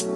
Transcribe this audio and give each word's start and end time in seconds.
¿Qué 0.00 0.06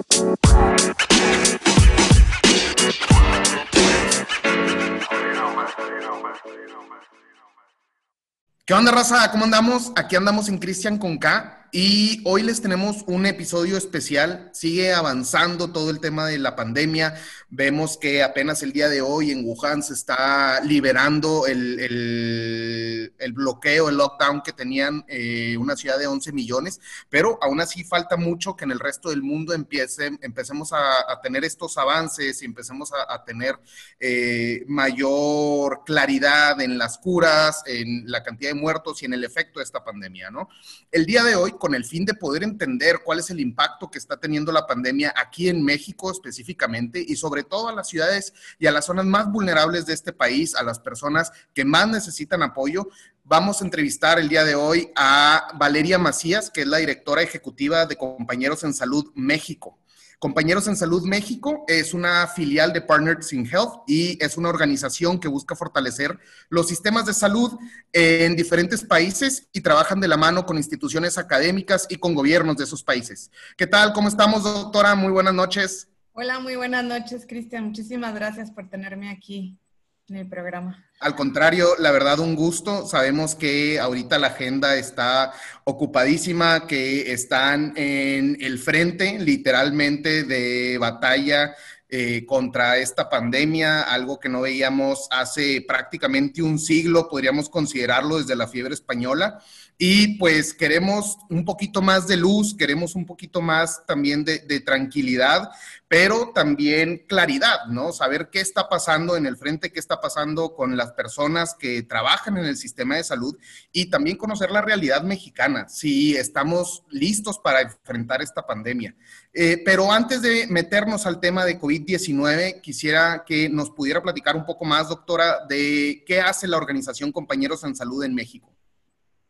onda, 8.73 8.91
raza? 8.91 9.29
¿Cómo 9.29 9.43
andamos? 9.43 9.91
Aquí 9.95 10.15
andamos 10.15 10.49
en 10.49 10.57
Cristian 10.57 10.97
con 10.97 11.19
K. 11.19 11.64
Y 11.71 12.21
hoy 12.23 12.43
les 12.43 12.61
tenemos 12.61 13.03
un 13.07 13.25
episodio 13.25 13.77
especial. 13.77 14.49
Sigue 14.53 14.93
avanzando 14.93 15.71
todo 15.71 15.89
el 15.89 15.99
tema 15.99 16.25
de 16.25 16.37
la 16.37 16.55
pandemia. 16.55 17.15
Vemos 17.49 17.97
que 17.97 18.23
apenas 18.23 18.63
el 18.63 18.73
día 18.73 18.89
de 18.89 19.01
hoy 19.01 19.31
en 19.31 19.45
Wuhan 19.45 19.83
se 19.83 19.93
está 19.93 20.61
liberando 20.61 21.45
el, 21.47 23.13
bloqueo, 23.33 23.89
el 23.89 23.97
lockdown 23.97 24.41
que 24.41 24.53
tenían 24.53 25.05
eh, 25.07 25.55
una 25.57 25.75
ciudad 25.75 25.97
de 25.97 26.07
11 26.07 26.31
millones, 26.33 26.79
pero 27.09 27.37
aún 27.41 27.61
así 27.61 27.83
falta 27.83 28.17
mucho 28.17 28.55
que 28.55 28.65
en 28.65 28.71
el 28.71 28.79
resto 28.79 29.09
del 29.09 29.21
mundo 29.21 29.53
empiece, 29.53 30.11
empecemos 30.21 30.71
a, 30.73 31.19
tener 31.21 31.45
estos 31.45 31.77
avances 31.77 32.41
y 32.41 32.45
empecemos 32.45 32.91
a, 32.91 33.23
tener 33.23 33.57
eh, 33.99 34.63
mayor 34.67 35.83
claridad 35.85 36.59
en 36.61 36.77
las 36.77 36.97
curas, 36.97 37.63
en 37.65 38.03
la 38.09 38.21
cantidad 38.21 38.51
de 38.51 38.59
muertos 38.59 39.01
y 39.01 39.05
en 39.05 39.13
el 39.13 39.23
efecto 39.23 39.59
de 39.59 39.63
esta 39.63 39.83
pandemia, 39.83 40.29
¿no? 40.29 40.49
El 40.91 41.05
día 41.05 41.23
de 41.23 41.35
hoy, 41.35 41.54
con 41.57 41.75
el 41.75 41.85
fin 41.85 42.05
de 42.05 42.13
poder 42.13 42.43
entender 42.43 42.99
cuál 43.03 43.19
es 43.19 43.29
el 43.29 43.39
impacto 43.39 43.89
que 43.89 43.97
está 43.97 44.17
teniendo 44.17 44.51
la 44.51 44.65
pandemia 44.65 45.13
aquí 45.15 45.49
en 45.49 45.63
México 45.63 46.11
específicamente 46.11 47.03
y 47.05 47.15
sobre 47.15 47.43
todo 47.43 47.69
a 47.69 47.73
las 47.73 47.89
ciudades 47.89 48.33
y 48.59 48.67
a 48.67 48.71
las 48.71 48.85
zonas 48.85 49.05
más 49.05 49.31
vulnerables 49.31 49.85
de 49.85 49.93
este 49.93 50.13
país, 50.13 50.55
a 50.55 50.63
las 50.63 50.79
personas 50.79 51.31
que 51.53 51.65
más 51.65 51.87
necesitan 51.87 52.43
apoyo. 52.43 52.89
Vamos 53.23 53.61
a 53.61 53.65
entrevistar 53.65 54.19
el 54.19 54.29
día 54.29 54.43
de 54.43 54.55
hoy 54.55 54.91
a 54.95 55.47
Valeria 55.55 55.97
Macías, 55.97 56.49
que 56.49 56.61
es 56.61 56.67
la 56.67 56.77
directora 56.77 57.21
ejecutiva 57.21 57.85
de 57.85 57.95
Compañeros 57.95 58.63
en 58.63 58.73
Salud 58.73 59.11
México. 59.15 59.79
Compañeros 60.25 60.67
en 60.67 60.75
Salud 60.75 61.05
México 61.05 61.65
es 61.67 61.93
una 61.93 62.25
filial 62.25 62.73
de 62.73 62.81
Partners 62.81 63.31
in 63.31 63.45
Health 63.45 63.83
y 63.85 64.17
es 64.19 64.37
una 64.37 64.49
organización 64.49 65.19
que 65.19 65.27
busca 65.27 65.55
fortalecer 65.55 66.17
los 66.49 66.67
sistemas 66.67 67.05
de 67.05 67.13
salud 67.13 67.55
en 67.93 68.35
diferentes 68.35 68.83
países 68.83 69.47
y 69.53 69.61
trabajan 69.61 69.99
de 69.99 70.07
la 70.07 70.17
mano 70.17 70.47
con 70.47 70.57
instituciones 70.57 71.19
académicas 71.19 71.85
y 71.91 71.97
con 71.97 72.15
gobiernos 72.15 72.57
de 72.57 72.63
esos 72.63 72.81
países. 72.81 73.29
¿Qué 73.55 73.67
tal? 73.67 73.93
¿Cómo 73.93 74.07
estamos, 74.07 74.41
doctora? 74.41 74.95
Muy 74.95 75.11
buenas 75.11 75.35
noches. 75.35 75.89
Hola, 76.13 76.39
muy 76.39 76.55
buenas 76.55 76.83
noches, 76.83 77.27
Cristian. 77.27 77.65
Muchísimas 77.65 78.15
gracias 78.15 78.49
por 78.49 78.67
tenerme 78.67 79.11
aquí 79.11 79.59
en 80.09 80.17
el 80.17 80.27
programa. 80.27 80.85
Al 80.99 81.15
contrario, 81.15 81.69
la 81.79 81.91
verdad, 81.91 82.19
un 82.19 82.35
gusto. 82.35 82.85
Sabemos 82.85 83.35
que 83.35 83.79
ahorita 83.79 84.19
la 84.19 84.27
agenda 84.27 84.75
está 84.75 85.33
ocupadísima, 85.63 86.67
que 86.67 87.11
están 87.11 87.73
en 87.75 88.37
el 88.39 88.59
frente 88.59 89.19
literalmente 89.19 90.23
de 90.23 90.77
batalla 90.77 91.55
eh, 91.89 92.25
contra 92.25 92.77
esta 92.77 93.09
pandemia, 93.09 93.81
algo 93.83 94.19
que 94.19 94.27
no 94.29 94.41
veíamos 94.41 95.07
hace 95.11 95.63
prácticamente 95.67 96.41
un 96.41 96.59
siglo, 96.59 97.07
podríamos 97.07 97.47
considerarlo 97.47 98.17
desde 98.17 98.35
la 98.35 98.47
fiebre 98.47 98.73
española. 98.73 99.39
Y 99.77 100.17
pues 100.17 100.53
queremos 100.53 101.17
un 101.29 101.43
poquito 101.43 101.81
más 101.81 102.07
de 102.07 102.15
luz, 102.15 102.55
queremos 102.55 102.95
un 102.95 103.05
poquito 103.05 103.41
más 103.41 103.85
también 103.85 104.23
de, 104.23 104.39
tranquilidad, 104.61 105.49
pero 105.89 106.31
también 106.33 107.03
claridad, 107.07 107.65
¿no? 107.67 107.91
Saber 107.91 108.29
qué 108.31 108.39
está 108.39 108.69
pasando 108.69 109.17
en 109.17 109.25
el 109.25 109.35
frente, 109.35 109.73
qué 109.73 109.79
está 109.79 109.99
pasando 109.99 110.55
con 110.55 110.77
las 110.77 110.93
personas 110.93 111.55
que 111.55 111.83
trabajan 111.83 112.37
en 112.37 112.45
el 112.45 112.55
sistema 112.55 112.95
de 112.95 113.03
salud 113.03 113.37
y 113.73 113.89
también 113.89 114.15
conocer 114.15 114.49
la 114.49 114.61
realidad 114.61 115.03
mexicana, 115.03 115.67
si 115.67 116.15
estamos 116.15 116.83
listos 116.89 117.37
para 117.37 117.59
enfrentar 117.61 118.21
esta 118.21 118.47
pandemia. 118.47 118.95
Eh, 119.33 119.61
pero 119.65 119.91
antes 119.91 120.21
de 120.21 120.47
meternos 120.47 121.05
al 121.05 121.19
tema 121.19 121.43
de 121.43 121.59
COVID-19, 121.59 122.61
quisiera 122.61 123.25
que 123.25 123.49
nos 123.49 123.71
pudiera 123.71 124.01
platicar 124.01 124.37
un 124.37 124.45
poco 124.45 124.63
más, 124.63 124.87
doctora, 124.87 125.45
de 125.49 126.05
qué 126.07 126.21
hace 126.21 126.47
la 126.47 126.55
organización 126.55 127.11
Compañeros 127.11 127.65
en 127.65 127.75
Salud 127.75 128.01
en 128.05 128.15
México. 128.15 128.54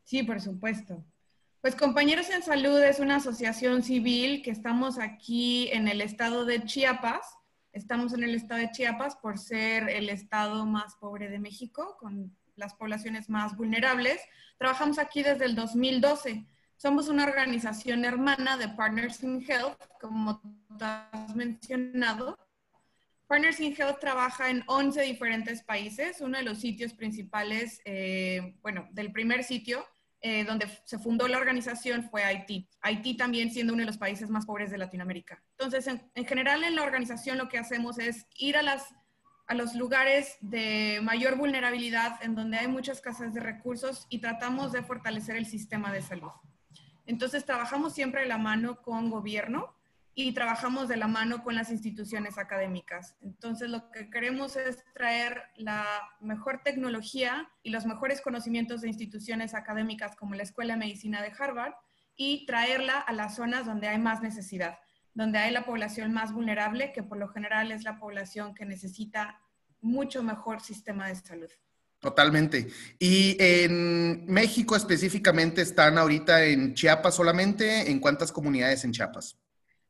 Sí, 0.05 0.21
por 0.21 0.39
supuesto. 0.39 1.03
Pues 1.61 1.75
Compañeros 1.75 2.29
en 2.29 2.43
Salud 2.43 2.79
es 2.79 2.99
una 2.99 3.15
asociación 3.15 3.81
civil 3.81 4.43
que 4.43 4.51
estamos 4.51 4.99
aquí 4.99 5.67
en 5.71 5.87
el 5.87 5.99
estado 5.99 6.45
de 6.45 6.63
Chiapas. 6.63 7.25
Estamos 7.73 8.13
en 8.13 8.23
el 8.23 8.35
estado 8.35 8.61
de 8.61 8.69
Chiapas 8.69 9.15
por 9.15 9.39
ser 9.39 9.89
el 9.89 10.09
estado 10.09 10.67
más 10.67 10.95
pobre 10.97 11.27
de 11.27 11.39
México, 11.39 11.97
con 11.99 12.37
las 12.55 12.75
poblaciones 12.75 13.31
más 13.31 13.57
vulnerables. 13.57 14.21
Trabajamos 14.59 14.99
aquí 14.99 15.23
desde 15.23 15.45
el 15.45 15.55
2012. 15.55 16.45
Somos 16.77 17.09
una 17.09 17.23
organización 17.23 18.05
hermana 18.05 18.57
de 18.57 18.69
Partners 18.69 19.23
in 19.23 19.43
Health, 19.49 19.81
como 19.99 20.39
has 20.79 21.35
mencionado. 21.35 22.37
Partners 23.25 23.59
in 23.59 23.75
Health 23.75 23.99
trabaja 23.99 24.51
en 24.51 24.63
11 24.67 25.01
diferentes 25.01 25.63
países. 25.63 26.21
Uno 26.21 26.37
de 26.37 26.43
los 26.43 26.59
sitios 26.59 26.93
principales, 26.93 27.81
eh, 27.85 28.55
bueno, 28.61 28.87
del 28.91 29.11
primer 29.11 29.43
sitio 29.43 29.83
eh, 30.21 30.43
donde 30.43 30.67
se 30.85 30.97
fundó 30.97 31.27
la 31.27 31.37
organización 31.37 32.09
fue 32.09 32.23
Haití. 32.23 32.67
Haití 32.81 33.15
también 33.15 33.51
siendo 33.51 33.73
uno 33.73 33.81
de 33.81 33.87
los 33.87 33.97
países 33.97 34.29
más 34.29 34.45
pobres 34.45 34.71
de 34.71 34.77
Latinoamérica. 34.77 35.43
Entonces, 35.51 35.87
en, 35.87 36.25
general 36.25 36.63
en 36.63 36.75
la 36.75 36.83
organización 36.83 37.37
lo 37.37 37.47
que 37.47 37.59
hacemos 37.59 37.99
es 37.99 38.25
ir 38.37 38.57
a, 38.57 38.63
los 39.53 39.75
lugares 39.75 40.37
de 40.41 40.99
mayor 41.03 41.37
vulnerabilidad, 41.37 42.17
en 42.23 42.33
donde 42.33 42.57
hay 42.57 42.67
mucha 42.67 42.91
escasez 42.91 43.33
de 43.33 43.39
recursos 43.39 44.07
y 44.09 44.19
tratamos 44.19 44.71
de 44.71 44.81
fortalecer 44.81 45.35
el 45.35 45.45
sistema 45.45 45.91
de 45.91 46.01
salud. 46.01 46.31
Entonces, 47.05 47.45
trabajamos 47.45 47.93
siempre 47.93 48.21
de 48.21 48.27
la 48.27 48.39
mano 48.39 48.81
con 48.81 49.11
gobierno, 49.11 49.75
y 50.17 50.31
trabajamos 50.31 50.87
de 50.87 50.95
la 50.95 51.09
mano 51.09 51.43
con 51.43 51.55
las 51.55 51.69
instituciones 51.69 52.37
académicas. 52.37 53.17
Entonces, 53.21 53.69
lo 53.69 53.91
que 53.91 54.09
queremos 54.09 54.55
es 54.55 54.83
traer 54.93 55.43
la 55.57 55.85
mejor 56.21 56.61
tecnología 56.63 57.51
y 57.63 57.71
los 57.71 57.85
mejores 57.85 58.21
conocimientos 58.21 58.81
de 58.81 58.87
instituciones 58.87 59.53
académicas 59.53 60.15
como 60.15 60.33
la 60.33 60.43
Escuela 60.43 60.73
de 60.73 60.79
Medicina 60.79 61.21
de 61.21 61.33
Harvard 61.37 61.73
y 62.15 62.45
traerla 62.45 62.97
a 62.97 63.11
las 63.11 63.35
zonas 63.35 63.65
donde 63.65 63.89
hay 63.89 63.99
más 63.99 64.21
necesidad, 64.21 64.79
donde 65.13 65.37
hay 65.37 65.51
la 65.51 65.65
población 65.65 66.13
más 66.13 66.31
vulnerable, 66.31 66.93
que 66.93 67.03
por 67.03 67.17
lo 67.17 67.27
general 67.27 67.73
es 67.73 67.83
la 67.83 67.99
población 67.99 68.55
que 68.55 68.65
necesita 68.65 69.41
mucho 69.81 70.23
mejor 70.23 70.61
sistema 70.61 71.09
de 71.09 71.15
salud. 71.15 71.49
Totalmente. 71.99 72.67
Y 72.99 73.35
en 73.39 74.25
México 74.27 74.77
específicamente 74.77 75.61
están 75.61 75.97
ahorita 75.97 76.45
en 76.45 76.73
Chiapas 76.73 77.15
solamente. 77.15 77.91
¿En 77.91 77.99
cuántas 77.99 78.31
comunidades 78.31 78.85
en 78.85 78.93
Chiapas? 78.93 79.37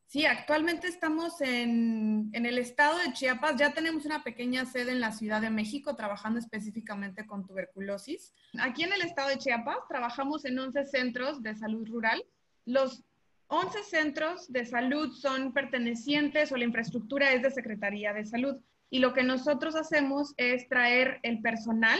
Sí, 0.08 0.26
actualmente 0.26 0.88
estamos 0.88 1.42
en, 1.42 2.30
el 2.32 2.58
estado 2.58 2.98
de 3.00 3.12
Chiapas. 3.12 3.56
Ya 3.58 3.74
tenemos 3.74 4.06
una 4.06 4.24
pequeña 4.24 4.66
sede 4.66 4.92
en 4.92 5.00
la 5.00 5.12
Ciudad 5.12 5.42
de 5.42 5.50
México 5.50 5.96
trabajando 5.96 6.40
específicamente 6.40 7.26
con 7.26 7.46
tuberculosis. 7.46 8.34
Aquí 8.60 8.84
en 8.84 8.94
el 8.94 9.02
estado 9.02 9.30
de 9.30 9.40
Chiapas 9.40 9.80
trabajamos 9.90 10.46
en 10.46 10.60
11 10.60 10.86
centros 10.86 11.42
de 11.42 11.56
salud 11.56 11.88
rural. 11.88 12.24
Los 12.66 13.04
11 13.48 13.84
centros 13.84 14.52
de 14.52 14.66
salud 14.66 15.12
son 15.12 15.54
pertenecientes 15.54 16.52
o 16.52 16.58
la 16.58 16.66
infraestructura 16.66 17.34
es 17.34 17.42
de 17.42 17.52
Secretaría 17.52 18.14
de 18.14 18.26
Salud. 18.26 18.58
Y 18.92 19.00
lo 19.00 19.14
que 19.14 19.24
nosotros 19.24 19.76
hacemos 19.76 20.34
es 20.38 20.70
traer 20.70 21.20
el 21.24 21.42
personal, 21.42 22.00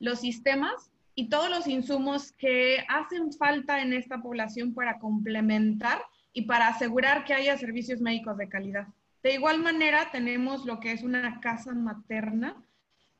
los 0.00 0.20
sistemas 0.20 0.90
y 1.14 1.28
todos 1.28 1.48
los 1.48 1.68
insumos 1.68 2.32
que 2.32 2.84
hacen 2.88 3.32
falta 3.32 3.80
en 3.80 3.92
esta 3.92 4.20
población 4.20 4.74
para 4.74 4.98
complementar 4.98 6.02
y 6.34 6.42
para 6.42 6.68
asegurar 6.68 7.24
que 7.24 7.32
haya 7.32 7.56
servicios 7.56 8.00
médicos 8.00 8.36
de 8.36 8.48
calidad. 8.48 8.88
De 9.22 9.32
igual 9.32 9.60
manera, 9.60 10.10
tenemos 10.10 10.66
lo 10.66 10.80
que 10.80 10.92
es 10.92 11.02
una 11.02 11.40
casa 11.40 11.72
materna. 11.72 12.62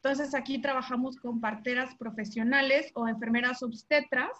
Entonces, 0.02 0.34
aquí 0.34 0.58
trabajamos 0.58 1.16
con 1.16 1.40
parteras 1.40 1.94
profesionales 1.94 2.90
o 2.92 3.08
enfermeras 3.08 3.62
obstetras 3.62 4.30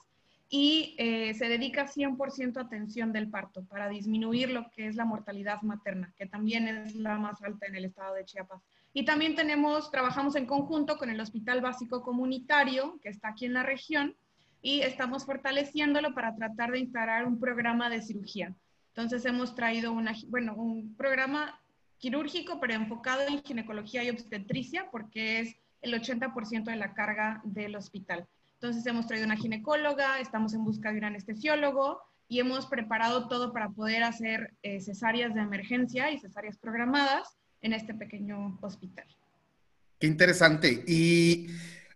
y 0.50 0.94
eh, 0.98 1.32
se 1.34 1.48
dedica 1.48 1.86
100% 1.86 2.58
a 2.58 2.62
atención 2.62 3.12
del 3.12 3.30
parto 3.30 3.64
para 3.64 3.88
disminuir 3.88 4.50
lo 4.50 4.70
que 4.72 4.88
es 4.88 4.96
la 4.96 5.06
mortalidad 5.06 5.62
materna, 5.62 6.12
que 6.18 6.26
también 6.26 6.68
es 6.68 6.94
la 6.96 7.16
más 7.16 7.42
alta 7.42 7.66
en 7.66 7.76
el 7.76 7.86
estado 7.86 8.14
de 8.14 8.26
Chiapas. 8.26 8.60
Y 8.92 9.04
también 9.04 9.36
tenemos, 9.36 9.90
trabajamos 9.90 10.36
en 10.36 10.46
conjunto 10.46 10.98
con 10.98 11.10
el 11.10 11.20
Hospital 11.20 11.60
Básico 11.60 12.02
Comunitario, 12.02 12.98
que 13.02 13.08
está 13.08 13.28
aquí 13.28 13.46
en 13.46 13.54
la 13.54 13.62
región, 13.62 14.14
y 14.60 14.80
estamos 14.80 15.24
fortaleciéndolo 15.24 16.14
para 16.14 16.34
tratar 16.34 16.72
de 16.72 16.80
instalar 16.80 17.26
un 17.26 17.38
programa 17.38 17.88
de 17.88 18.02
cirugía. 18.02 18.54
Entonces 18.96 19.24
hemos 19.24 19.56
traído 19.56 19.92
una, 19.92 20.14
bueno, 20.28 20.54
un 20.54 20.94
programa 20.94 21.60
quirúrgico, 21.98 22.60
pero 22.60 22.74
enfocado 22.74 23.22
en 23.26 23.42
ginecología 23.42 24.04
y 24.04 24.10
obstetricia, 24.10 24.88
porque 24.92 25.40
es 25.40 25.56
el 25.82 25.94
80% 25.94 26.64
de 26.64 26.76
la 26.76 26.94
carga 26.94 27.40
del 27.42 27.74
hospital. 27.74 28.28
Entonces 28.54 28.86
hemos 28.86 29.08
traído 29.08 29.26
una 29.26 29.36
ginecóloga, 29.36 30.20
estamos 30.20 30.54
en 30.54 30.64
busca 30.64 30.92
de 30.92 30.98
un 30.98 31.04
anestesiólogo 31.06 32.00
y 32.28 32.38
hemos 32.38 32.66
preparado 32.66 33.26
todo 33.26 33.52
para 33.52 33.68
poder 33.70 34.04
hacer 34.04 34.54
eh, 34.62 34.80
cesáreas 34.80 35.34
de 35.34 35.40
emergencia 35.40 36.12
y 36.12 36.20
cesáreas 36.20 36.56
programadas 36.56 37.36
en 37.62 37.72
este 37.72 37.94
pequeño 37.94 38.58
hospital. 38.62 39.06
Qué 39.98 40.06
interesante. 40.06 40.84
Y 40.86 41.48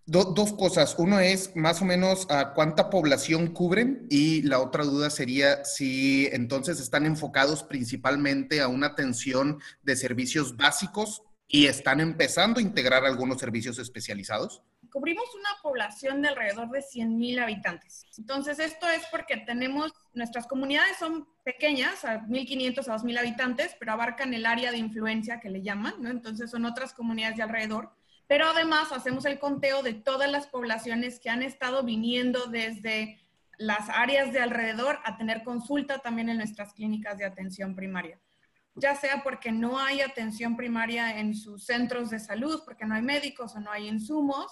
dos 0.08 0.54
cosas. 0.54 0.94
Uno 0.98 1.20
es 1.20 1.54
más 1.54 1.82
o 1.82 1.84
menos 1.84 2.26
a 2.30 2.54
cuánta 2.54 2.88
población 2.88 3.48
cubren 3.48 4.06
y 4.08 4.42
la 4.42 4.58
otra 4.60 4.84
duda 4.84 5.10
sería 5.10 5.64
si 5.64 6.28
entonces 6.32 6.80
están 6.80 7.04
enfocados 7.04 7.62
principalmente 7.62 8.62
a 8.62 8.68
una 8.68 8.88
atención 8.88 9.60
de 9.82 9.96
servicios 9.96 10.56
básicos 10.56 11.22
y 11.46 11.66
están 11.66 12.00
empezando 12.00 12.58
a 12.58 12.62
integrar 12.62 13.04
algunos 13.04 13.38
servicios 13.38 13.78
especializados. 13.78 14.62
Cubrimos 14.90 15.26
una 15.34 15.50
población 15.62 16.22
de 16.22 16.28
alrededor 16.28 16.70
de 16.70 16.80
100.000 16.80 17.42
habitantes. 17.42 18.06
Entonces, 18.16 18.58
esto 18.58 18.88
es 18.88 19.02
porque 19.10 19.36
tenemos, 19.36 19.92
nuestras 20.14 20.46
comunidades 20.46 20.96
son 20.98 21.28
pequeñas, 21.44 22.06
a 22.06 22.22
1.500 22.22 22.78
a 22.88 22.96
2.000 22.96 23.18
habitantes, 23.18 23.76
pero 23.78 23.92
abarcan 23.92 24.32
el 24.32 24.46
área 24.46 24.70
de 24.70 24.78
influencia 24.78 25.40
que 25.40 25.50
le 25.50 25.60
llaman, 25.60 25.94
¿no? 26.00 26.08
Entonces, 26.08 26.50
son 26.50 26.64
otras 26.64 26.94
comunidades 26.94 27.36
de 27.36 27.42
alrededor 27.42 27.92
pero 28.28 28.46
además 28.46 28.92
hacemos 28.92 29.24
el 29.24 29.40
conteo 29.40 29.82
de 29.82 29.94
todas 29.94 30.30
las 30.30 30.46
poblaciones 30.46 31.18
que 31.18 31.30
han 31.30 31.42
estado 31.42 31.82
viniendo 31.82 32.46
desde 32.46 33.18
las 33.56 33.88
áreas 33.88 34.32
de 34.32 34.38
alrededor 34.38 35.00
a 35.04 35.16
tener 35.16 35.42
consulta 35.42 35.98
también 35.98 36.28
en 36.28 36.36
nuestras 36.36 36.74
clínicas 36.74 37.18
de 37.18 37.24
atención 37.24 37.74
primaria. 37.74 38.20
Ya 38.74 38.94
sea 38.94 39.24
porque 39.24 39.50
no 39.50 39.80
hay 39.80 40.02
atención 40.02 40.56
primaria 40.56 41.18
en 41.18 41.34
sus 41.34 41.64
centros 41.64 42.10
de 42.10 42.20
salud, 42.20 42.62
porque 42.64 42.84
no 42.84 42.94
hay 42.94 43.02
médicos 43.02 43.56
o 43.56 43.60
no 43.60 43.72
hay 43.72 43.88
insumos, 43.88 44.46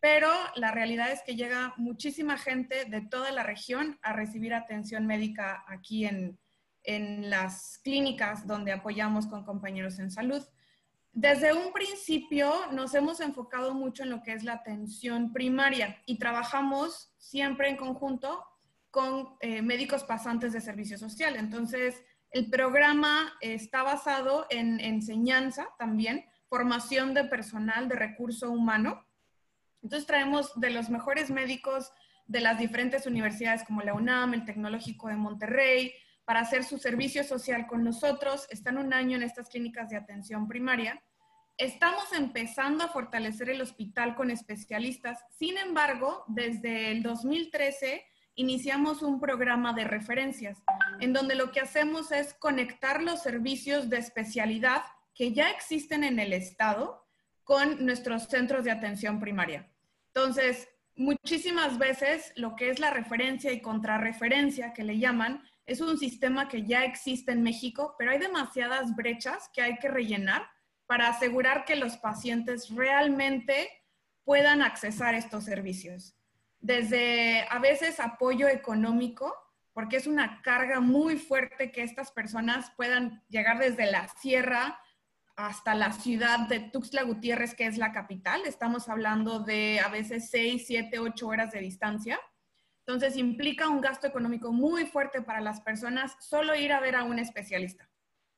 pero 0.00 0.30
la 0.56 0.72
realidad 0.72 1.12
es 1.12 1.22
que 1.22 1.36
llega 1.36 1.74
muchísima 1.76 2.38
gente 2.38 2.86
de 2.86 3.02
toda 3.02 3.30
la 3.30 3.42
región 3.42 3.98
a 4.02 4.14
recibir 4.14 4.54
atención 4.54 5.06
médica 5.06 5.64
aquí 5.68 6.06
en, 6.06 6.38
en 6.82 7.28
las 7.28 7.78
clínicas 7.84 8.46
donde 8.46 8.72
apoyamos 8.72 9.26
con 9.26 9.44
compañeros 9.44 9.98
en 9.98 10.10
salud. 10.10 10.42
Desde 11.20 11.52
un 11.52 11.72
principio 11.72 12.70
nos 12.70 12.94
hemos 12.94 13.18
enfocado 13.18 13.74
mucho 13.74 14.04
en 14.04 14.10
lo 14.10 14.22
que 14.22 14.34
es 14.34 14.44
la 14.44 14.52
atención 14.52 15.32
primaria 15.32 16.00
y 16.06 16.16
trabajamos 16.16 17.12
siempre 17.18 17.68
en 17.68 17.76
conjunto 17.76 18.44
con 18.92 19.30
eh, 19.40 19.60
médicos 19.60 20.04
pasantes 20.04 20.52
de 20.52 20.60
servicio 20.60 20.96
social. 20.96 21.34
Entonces, 21.34 22.04
el 22.30 22.48
programa 22.48 23.32
está 23.40 23.82
basado 23.82 24.46
en 24.48 24.78
enseñanza 24.78 25.66
también, 25.76 26.24
formación 26.48 27.14
de 27.14 27.24
personal 27.24 27.88
de 27.88 27.96
recurso 27.96 28.52
humano. 28.52 29.04
Entonces, 29.82 30.06
traemos 30.06 30.52
de 30.60 30.70
los 30.70 30.88
mejores 30.88 31.30
médicos 31.30 31.90
de 32.28 32.42
las 32.42 32.60
diferentes 32.60 33.06
universidades 33.06 33.64
como 33.64 33.82
la 33.82 33.94
UNAM, 33.94 34.34
el 34.34 34.44
Tecnológico 34.44 35.08
de 35.08 35.16
Monterrey, 35.16 35.92
para 36.24 36.40
hacer 36.40 36.62
su 36.62 36.78
servicio 36.78 37.24
social 37.24 37.66
con 37.66 37.82
nosotros. 37.82 38.46
Están 38.50 38.78
un 38.78 38.92
año 38.92 39.16
en 39.16 39.24
estas 39.24 39.48
clínicas 39.48 39.88
de 39.90 39.96
atención 39.96 40.46
primaria. 40.46 41.02
Estamos 41.58 42.12
empezando 42.12 42.84
a 42.84 42.88
fortalecer 42.88 43.50
el 43.50 43.60
hospital 43.60 44.14
con 44.14 44.30
especialistas. 44.30 45.18
Sin 45.36 45.58
embargo, 45.58 46.24
desde 46.28 46.92
el 46.92 47.02
2013 47.02 48.06
iniciamos 48.36 49.02
un 49.02 49.18
programa 49.18 49.72
de 49.72 49.82
referencias 49.82 50.62
en 51.00 51.12
donde 51.12 51.34
lo 51.34 51.50
que 51.50 51.58
hacemos 51.58 52.12
es 52.12 52.32
conectar 52.34 53.02
los 53.02 53.24
servicios 53.24 53.90
de 53.90 53.98
especialidad 53.98 54.84
que 55.16 55.32
ya 55.32 55.50
existen 55.50 56.04
en 56.04 56.20
el 56.20 56.32
estado 56.32 57.04
con 57.42 57.84
nuestros 57.84 58.28
centros 58.28 58.62
de 58.62 58.70
atención 58.70 59.18
primaria. 59.18 59.68
Entonces, 60.14 60.68
muchísimas 60.94 61.76
veces 61.76 62.32
lo 62.36 62.54
que 62.54 62.70
es 62.70 62.78
la 62.78 62.90
referencia 62.90 63.50
y 63.50 63.60
contrarreferencia 63.60 64.72
que 64.72 64.84
le 64.84 65.00
llaman 65.00 65.42
es 65.66 65.80
un 65.80 65.98
sistema 65.98 66.46
que 66.46 66.64
ya 66.64 66.84
existe 66.84 67.32
en 67.32 67.42
México, 67.42 67.96
pero 67.98 68.12
hay 68.12 68.18
demasiadas 68.18 68.94
brechas 68.94 69.50
que 69.52 69.62
hay 69.62 69.76
que 69.78 69.88
rellenar 69.88 70.46
para 70.88 71.06
asegurar 71.06 71.64
que 71.64 71.76
los 71.76 71.96
pacientes 71.96 72.74
realmente 72.74 73.68
puedan 74.24 74.60
accesar 74.62 75.14
estos 75.14 75.44
servicios. 75.44 76.16
Desde 76.58 77.46
a 77.48 77.60
veces 77.60 78.00
apoyo 78.00 78.48
económico, 78.48 79.32
porque 79.72 79.96
es 79.96 80.08
una 80.08 80.42
carga 80.42 80.80
muy 80.80 81.16
fuerte 81.16 81.70
que 81.70 81.84
estas 81.84 82.10
personas 82.10 82.72
puedan 82.76 83.22
llegar 83.28 83.60
desde 83.60 83.88
la 83.88 84.08
sierra 84.08 84.80
hasta 85.36 85.76
la 85.76 85.92
ciudad 85.92 86.48
de 86.48 86.58
Tuxtla 86.58 87.04
Gutiérrez, 87.04 87.54
que 87.54 87.66
es 87.66 87.78
la 87.78 87.92
capital. 87.92 88.42
Estamos 88.44 88.88
hablando 88.88 89.38
de 89.38 89.78
a 89.78 89.88
veces 89.88 90.30
6, 90.30 90.64
7, 90.66 90.98
8 90.98 91.28
horas 91.28 91.52
de 91.52 91.60
distancia 91.60 92.18
entonces 92.88 93.18
implica 93.18 93.68
un 93.68 93.82
gasto 93.82 94.06
económico 94.06 94.50
muy 94.50 94.86
fuerte 94.86 95.20
para 95.20 95.42
las 95.42 95.60
personas 95.60 96.16
solo 96.20 96.54
ir 96.54 96.72
a 96.72 96.80
ver 96.80 96.96
a 96.96 97.04
un 97.04 97.18
especialista. 97.18 97.86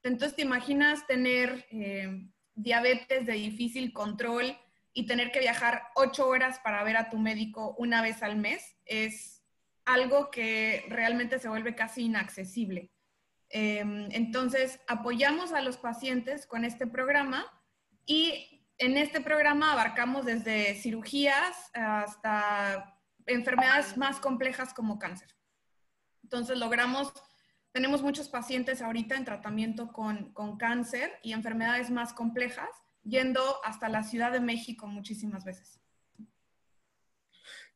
Entonces 0.03 0.35
te 0.35 0.43
imaginas 0.43 1.07
tener 1.07 1.69
eh, 1.71 2.27
diabetes 2.55 3.27
de 3.27 3.33
difícil 3.35 3.93
control 3.93 4.57
y 4.93 5.07
tener 5.07 5.31
que 5.31 5.41
viajar 5.41 5.85
ocho 5.95 6.27
horas 6.27 6.59
para 6.61 6.83
ver 6.83 6.97
a 6.97 7.11
tu 7.11 7.19
médico 7.19 7.75
una 7.79 8.03
vez 8.03 8.23
al 8.23 8.37
mes. 8.37 8.77
Es 8.87 9.43
algo 9.85 10.31
que 10.31 10.85
realmente 10.89 11.39
se 11.39 11.49
vuelve 11.49 11.75
casi 11.75 12.03
inaccesible. 12.03 12.91
Em, 13.49 14.09
entonces 14.13 14.81
apoyamos 14.87 15.53
a 15.53 15.61
los 15.61 15.77
pacientes 15.77 16.47
con 16.47 16.65
este 16.65 16.87
programa 16.87 17.47
y 18.07 18.65
en 18.79 18.97
este 18.97 19.21
programa 19.21 19.73
abarcamos 19.73 20.25
desde 20.25 20.75
cirugías 20.75 21.71
hasta 21.75 22.97
enfermedades 23.27 23.97
más 23.97 24.21
complejas 24.21 24.73
como 24.73 24.99
cáncer. 24.99 25.29
Entonces 26.23 26.59
logramos, 26.59 27.13
tenemos 27.73 28.03
muchos 28.03 28.29
pacientes 28.29 28.83
ahorita 28.83 29.17
en 29.17 29.25
tratamiento 29.25 29.93
con, 29.93 30.33
con 30.33 30.57
cáncer 30.57 31.13
y 31.23 31.33
enfermedades 31.33 31.91
más 31.91 32.13
complejas, 32.13 32.71
yendo 33.03 33.41
hasta 33.65 33.89
la 33.89 34.03
Ciudad 34.03 34.33
de 34.33 34.41
México 34.41 34.87
muchísimas 34.87 35.45
veces. 35.45 35.81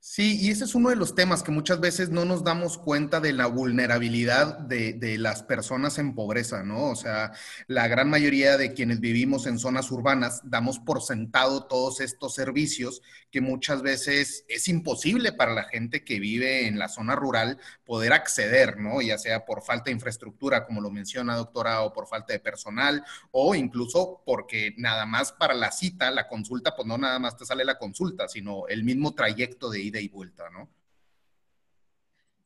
Sí, 0.06 0.38
y 0.38 0.50
ese 0.50 0.64
es 0.64 0.74
uno 0.74 0.90
de 0.90 0.96
los 0.96 1.14
temas 1.14 1.42
que 1.42 1.50
muchas 1.50 1.80
veces 1.80 2.10
no 2.10 2.26
nos 2.26 2.44
damos 2.44 2.76
cuenta 2.76 3.20
de 3.20 3.32
la 3.32 3.46
vulnerabilidad 3.46 4.58
de, 4.58 5.16
las 5.18 5.42
personas 5.42 5.98
en 5.98 6.14
pobreza, 6.14 6.62
¿no? 6.62 6.90
O 6.90 6.94
sea, 6.94 7.32
la 7.68 7.88
gran 7.88 8.10
mayoría 8.10 8.58
de 8.58 8.74
quienes 8.74 9.00
vivimos 9.00 9.46
en 9.46 9.58
zonas 9.58 9.90
urbanas 9.90 10.42
damos 10.44 10.78
por 10.78 11.00
sentado 11.00 11.64
todos 11.64 12.00
estos 12.02 12.34
servicios 12.34 13.00
que 13.30 13.40
muchas 13.40 13.80
veces 13.80 14.44
es 14.46 14.68
imposible 14.68 15.32
para 15.32 15.54
la 15.54 15.64
gente 15.64 16.04
que 16.04 16.20
vive 16.20 16.68
en 16.68 16.78
la 16.78 16.88
zona 16.88 17.16
rural 17.16 17.58
poder 17.86 18.12
acceder, 18.12 18.78
¿no? 18.78 19.00
Ya 19.00 19.16
sea 19.16 19.46
por 19.46 19.62
falta 19.62 19.84
de 19.86 19.92
infraestructura, 19.92 20.66
como 20.66 20.82
lo 20.82 20.90
menciona 20.90 21.34
doctora, 21.34 21.80
o 21.80 21.94
por 21.94 22.06
falta 22.06 22.34
de 22.34 22.40
personal, 22.40 23.02
o 23.30 23.54
incluso 23.54 24.22
porque 24.26 24.74
nada 24.76 25.06
más 25.06 25.32
para 25.32 25.54
la 25.54 25.72
cita, 25.72 26.10
la 26.10 26.28
consulta, 26.28 26.76
pues 26.76 26.86
no 26.86 26.98
nada 26.98 27.18
más 27.18 27.38
te 27.38 27.46
sale 27.46 27.64
la 27.64 27.78
consulta, 27.78 28.28
sino 28.28 28.68
el 28.68 28.84
mismo 28.84 29.14
trayecto 29.14 29.70
de 29.70 29.94
ir 30.00 30.05
y 30.05 30.08
vuelta, 30.08 30.50
¿no? 30.50 30.70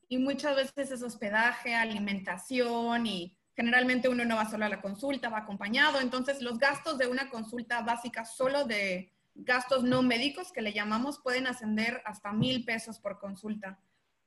Y 0.09 0.19
muchas 0.19 0.57
veces 0.57 0.91
es 0.91 1.03
hospedaje, 1.03 1.75
alimentación 1.75 3.07
y 3.07 3.39
generalmente 3.55 4.09
uno 4.09 4.25
no 4.25 4.37
va 4.37 4.49
solo 4.49 4.65
a 4.65 4.69
la 4.69 4.81
consulta, 4.81 5.29
va 5.29 5.39
acompañado. 5.39 6.01
Entonces 6.01 6.41
los 6.41 6.59
gastos 6.59 6.97
de 6.97 7.09
una 7.09 7.29
consulta 7.29 7.83
básica 7.83 8.25
solo 8.25 8.65
de 8.65 9.13
gastos 9.35 9.85
no 9.85 10.03
médicos 10.03 10.53
que 10.53 10.63
le 10.63 10.73
llamamos 10.73 11.19
pueden 11.19 11.47
ascender 11.47 12.03
hasta 12.05 12.33
mil 12.33 12.65
pesos 12.65 12.99
por 12.99 13.19
consulta. 13.19 13.79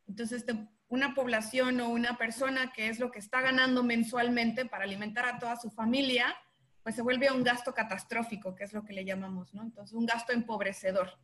Entonces 0.07 0.45
una 0.88 1.15
población 1.15 1.79
o 1.79 1.89
una 1.89 2.17
persona 2.17 2.74
que 2.74 2.89
es 2.89 3.00
lo 3.00 3.12
que 3.12 3.19
está 3.19 3.41
ganando 3.41 3.84
mensualmente 3.84 4.65
para 4.65 4.84
alimentar 4.84 5.25
a 5.25 5.39
toda 5.39 5.55
su 5.55 5.72
familia, 5.72 6.36
pues 6.84 6.95
se 6.95 7.01
vuelve 7.01 7.31
un 7.31 7.43
gasto 7.43 7.74
catastrófico, 7.74 8.53
que 8.53 8.65
es 8.65 8.74
lo 8.74 8.84
que 8.84 8.93
le 8.93 9.05
llamamos, 9.05 9.53
¿no? 9.53 9.63
Entonces 9.63 9.93
un 9.95 10.05
gasto 10.05 10.34
empobrecedor. 10.34 11.17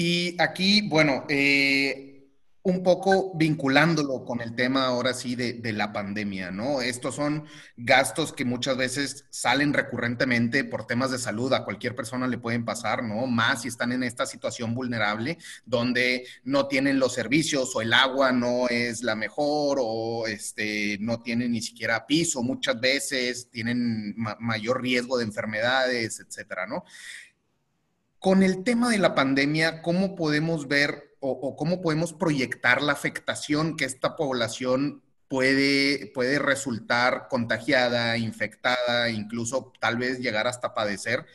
Y 0.00 0.40
aquí, 0.40 0.82
bueno, 0.82 1.24
eh, 1.28 2.30
un 2.62 2.84
poco 2.84 3.32
vinculándolo 3.34 4.24
con 4.24 4.40
el 4.40 4.54
tema 4.54 4.86
ahora 4.86 5.12
sí 5.12 5.34
de, 5.34 5.72
la 5.72 5.92
pandemia, 5.92 6.52
¿no? 6.52 6.80
Estos 6.80 7.16
son 7.16 7.46
gastos 7.76 8.32
que 8.32 8.44
muchas 8.44 8.76
veces 8.76 9.26
salen 9.30 9.72
recurrentemente 9.72 10.62
por 10.62 10.86
temas 10.86 11.10
de 11.10 11.18
salud, 11.18 11.52
a 11.52 11.64
cualquier 11.64 11.96
persona 11.96 12.28
le 12.28 12.38
pueden 12.38 12.64
pasar, 12.64 13.02
¿no? 13.02 13.26
Más 13.26 13.62
si 13.62 13.68
están 13.68 13.90
en 13.90 14.04
esta 14.04 14.24
situación 14.24 14.72
vulnerable 14.72 15.36
donde 15.64 16.24
no 16.44 16.68
tienen 16.68 17.00
los 17.00 17.14
servicios 17.14 17.74
o 17.74 17.82
el 17.82 17.92
agua 17.92 18.30
no 18.30 18.68
es 18.68 19.02
la 19.02 19.16
mejor 19.16 19.78
o 19.80 20.28
este, 20.28 20.96
no 21.00 21.22
tienen 21.22 21.50
ni 21.50 21.60
siquiera 21.60 22.06
piso 22.06 22.44
muchas 22.44 22.78
veces, 22.80 23.50
tienen 23.50 24.14
mayor 24.38 24.80
riesgo 24.80 25.18
de 25.18 25.24
enfermedades, 25.24 26.20
etcétera, 26.20 26.68
¿no? 26.68 26.84
Con 28.18 28.42
el 28.42 28.64
tema 28.64 28.90
de 28.90 28.98
la 28.98 29.14
pandemia, 29.14 29.80
¿cómo 29.80 30.16
podemos 30.16 30.66
ver 30.66 31.16
o, 31.20 31.54
cómo 31.56 31.80
podemos 31.80 32.12
proyectar 32.12 32.82
la 32.82 32.92
afectación 32.92 33.76
que 33.76 33.84
esta 33.84 34.16
población 34.16 35.02
puede, 35.28 36.10
puede 36.14 36.40
resultar 36.40 37.28
contagiada, 37.30 38.16
infectada, 38.18 39.10
incluso 39.10 39.72
tal 39.80 39.98
vez 39.98 40.18
llegar 40.18 40.48
hasta 40.48 40.74
padecer? 40.74 41.26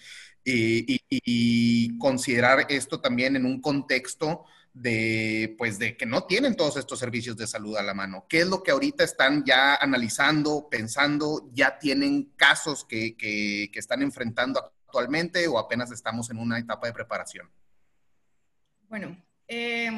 Y, 0.44 1.00
y, 1.10 1.98
considerar 2.00 2.66
esto 2.68 3.00
también 3.00 3.38
en 3.38 3.46
un 3.46 3.62
contexto 3.62 4.44
de, 4.74 5.56
pues, 5.58 5.80
de 5.80 5.96
que 5.96 6.06
no 6.06 6.25
tienen 6.25 6.56
todos 6.58 6.75
estos 6.75 7.00
servicios 7.00 7.38
de 7.38 7.48
salud 7.48 7.78
a 7.78 7.84
la 7.84 7.94
mano. 7.94 8.25
¿Qué 8.28 8.42
es 8.42 8.48
lo 8.48 8.62
que 8.62 8.72
ahorita 8.72 9.06
están 9.06 9.46
ya 9.46 9.75
analizando, 9.75 10.68
pensando? 10.70 11.50
¿Ya 11.54 11.80
tienen 11.80 12.34
casos 12.36 12.84
que, 12.84 13.16
que, 13.16 13.70
que 13.72 13.80
están 13.80 14.02
enfrentando 14.02 14.74
actualmente 14.93 15.47
o 15.47 15.57
apenas 15.57 15.91
estamos 15.91 16.29
en 16.29 16.38
una 16.38 16.59
etapa 16.59 16.85
de 16.85 16.93
preparación? 16.93 17.50
Bueno, 18.88 19.17
eh, 19.47 19.89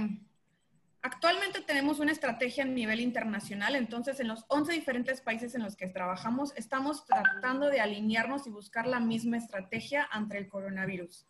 actualmente 1.02 1.60
tenemos 1.60 2.00
una 2.00 2.14
estrategia 2.14 2.64
a 2.64 2.68
nivel 2.68 3.02
internacional, 3.02 3.76
entonces 3.76 4.22
en 4.22 4.30
los 4.30 4.46
11 4.48 4.72
diferentes 4.72 5.20
países 5.20 5.54
en 5.54 5.64
los 5.64 5.76
que 5.76 5.88
trabajamos 5.88 6.54
estamos 6.56 7.06
tratando 7.06 7.70
de 7.70 7.82
alinearnos 7.82 8.48
y 8.48 8.52
buscar 8.52 8.88
la 8.88 9.02
misma 9.02 9.36
estrategia 9.36 10.08
ante 10.10 10.38
el 10.38 10.48
coronavirus. 10.48 11.28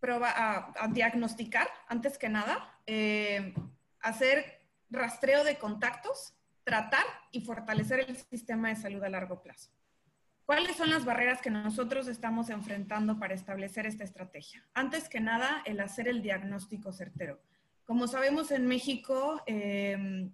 Proba, 0.00 0.72
a, 0.74 0.88
diagnosticar, 0.88 1.68
antes 1.86 2.18
que 2.18 2.28
nada, 2.28 2.80
eh, 2.84 3.54
hacer 4.00 4.66
rastreo 4.90 5.44
de 5.44 5.56
contactos, 5.56 6.34
tratar 6.64 7.04
y 7.30 7.42
fortalecer 7.42 8.00
el 8.00 8.16
sistema 8.16 8.70
de 8.70 8.76
salud 8.76 9.04
a 9.04 9.08
largo 9.08 9.40
plazo. 9.40 9.75
¿Cuáles 10.46 10.76
son 10.76 10.90
las 10.90 11.04
barreras 11.04 11.42
que 11.42 11.50
nosotros 11.50 12.06
estamos 12.06 12.50
enfrentando 12.50 13.18
para 13.18 13.34
establecer 13.34 13.84
esta 13.84 14.04
estrategia? 14.04 14.64
Antes 14.74 15.08
que 15.08 15.18
nada, 15.18 15.60
el 15.64 15.80
hacer 15.80 16.06
el 16.06 16.22
diagnóstico 16.22 16.92
certero. 16.92 17.40
Como 17.84 18.06
sabemos 18.06 18.52
en 18.52 18.68
México, 18.68 19.42
eh, 19.46 20.30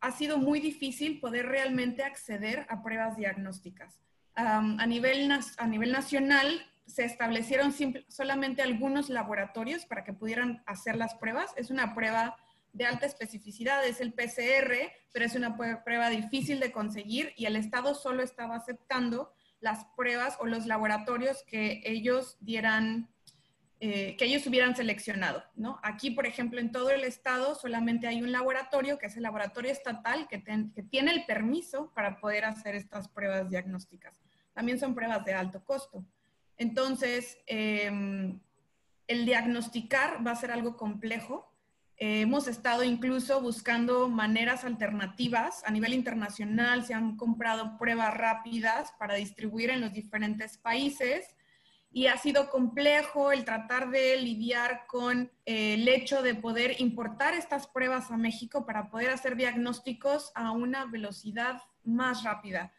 ha 0.00 0.12
sido 0.12 0.36
muy 0.36 0.60
difícil 0.60 1.18
poder 1.18 1.46
realmente 1.46 2.02
acceder 2.02 2.66
a 2.68 2.82
pruebas 2.82 3.16
diagnósticas. 3.16 3.98
a, 4.34 4.86
nivel, 4.86 5.32
a 5.32 5.66
nivel 5.66 5.92
nacional, 5.92 6.66
se 6.86 7.06
establecieron 7.06 7.74
solamente 8.06 8.60
algunos 8.60 9.08
laboratorios 9.08 9.86
para 9.86 10.04
que 10.04 10.12
pudieran 10.12 10.62
hacer 10.66 10.94
las 10.96 11.14
pruebas. 11.14 11.54
Es 11.56 11.70
una 11.70 11.94
prueba 11.94 12.36
de 12.74 12.84
alta 12.84 13.06
especificidad, 13.06 13.84
es 13.86 14.00
el 14.00 14.12
PCR, 14.12 14.92
pero 15.12 15.24
es 15.24 15.34
una 15.34 15.56
prueba 15.56 16.10
difícil 16.10 16.60
de 16.60 16.70
conseguir 16.70 17.32
y 17.36 17.46
el 17.46 17.56
Estado 17.56 17.94
solo 17.94 18.22
estaba 18.22 18.56
aceptando 18.56 19.32
las 19.60 19.84
pruebas 19.96 20.36
o 20.40 20.46
los 20.46 20.66
laboratorios 20.66 21.42
que 21.44 21.82
ellos 21.84 22.36
dieran, 22.40 23.08
eh, 23.80 24.16
que 24.16 24.24
ellos 24.24 24.46
hubieran 24.46 24.76
seleccionado, 24.76 25.42
¿no? 25.54 25.80
Aquí, 25.82 26.10
por 26.10 26.26
ejemplo, 26.26 26.60
en 26.60 26.72
todo 26.72 26.90
el 26.90 27.04
estado 27.04 27.54
solamente 27.54 28.06
hay 28.06 28.22
un 28.22 28.32
laboratorio, 28.32 28.98
que 28.98 29.06
es 29.06 29.16
el 29.16 29.22
laboratorio 29.22 29.70
estatal, 29.70 30.28
que, 30.28 30.38
tiene 30.90 31.12
el 31.12 31.24
permiso 31.26 31.92
para 31.94 32.20
poder 32.20 32.44
hacer 32.44 32.74
estas 32.74 33.08
pruebas 33.08 33.50
diagnósticas. 33.50 34.20
También 34.52 34.78
son 34.78 34.94
pruebas 34.94 35.24
de 35.24 35.34
alto 35.34 35.64
costo. 35.64 36.04
Entonces, 36.56 37.38
em, 37.46 38.40
el 39.06 39.24
diagnosticar 39.24 40.26
va 40.26 40.32
a 40.32 40.36
ser 40.36 40.50
algo 40.50 40.76
complejo 40.76 41.52
eh, 42.00 42.20
hemos 42.20 42.46
estado 42.46 42.84
incluso 42.84 43.40
buscando 43.40 44.08
maneras 44.08 44.64
alternativas. 44.64 45.64
A 45.66 45.72
nivel 45.72 45.94
internacional 45.94 46.84
se 46.84 46.94
han 46.94 47.16
comprado 47.16 47.76
pruebas 47.76 48.14
rápidas 48.16 48.92
para 48.98 49.16
distribuir 49.16 49.70
en 49.70 49.80
los 49.80 49.92
diferentes 49.92 50.58
países 50.58 51.34
y 51.90 52.06
ha 52.06 52.16
sido 52.16 52.50
complejo 52.50 53.32
el 53.32 53.44
tratar 53.44 53.90
de 53.90 54.16
lidiar 54.18 54.86
con 54.86 55.32
eh, 55.44 55.74
el 55.74 55.88
hecho 55.88 56.22
de 56.22 56.34
poder 56.34 56.80
importar 56.80 57.34
estas 57.34 57.66
pruebas 57.66 58.12
a 58.12 58.16
México 58.16 58.64
para 58.64 58.90
poder 58.90 59.10
hacer 59.10 59.34
diagnósticos 59.34 60.30
a 60.36 60.52
una 60.52 60.84
velocidad 60.84 61.62
más 61.82 62.22
rápida. 62.22 62.72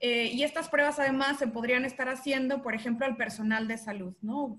Eh, 0.00 0.30
y 0.32 0.44
estas 0.44 0.70
pruebas 0.70 0.98
además 0.98 1.38
se 1.38 1.46
podrían 1.46 1.84
estar 1.84 2.08
haciendo, 2.08 2.62
por 2.62 2.74
ejemplo, 2.74 3.04
al 3.04 3.16
personal 3.16 3.68
de 3.68 3.76
salud, 3.76 4.14
¿no? 4.22 4.58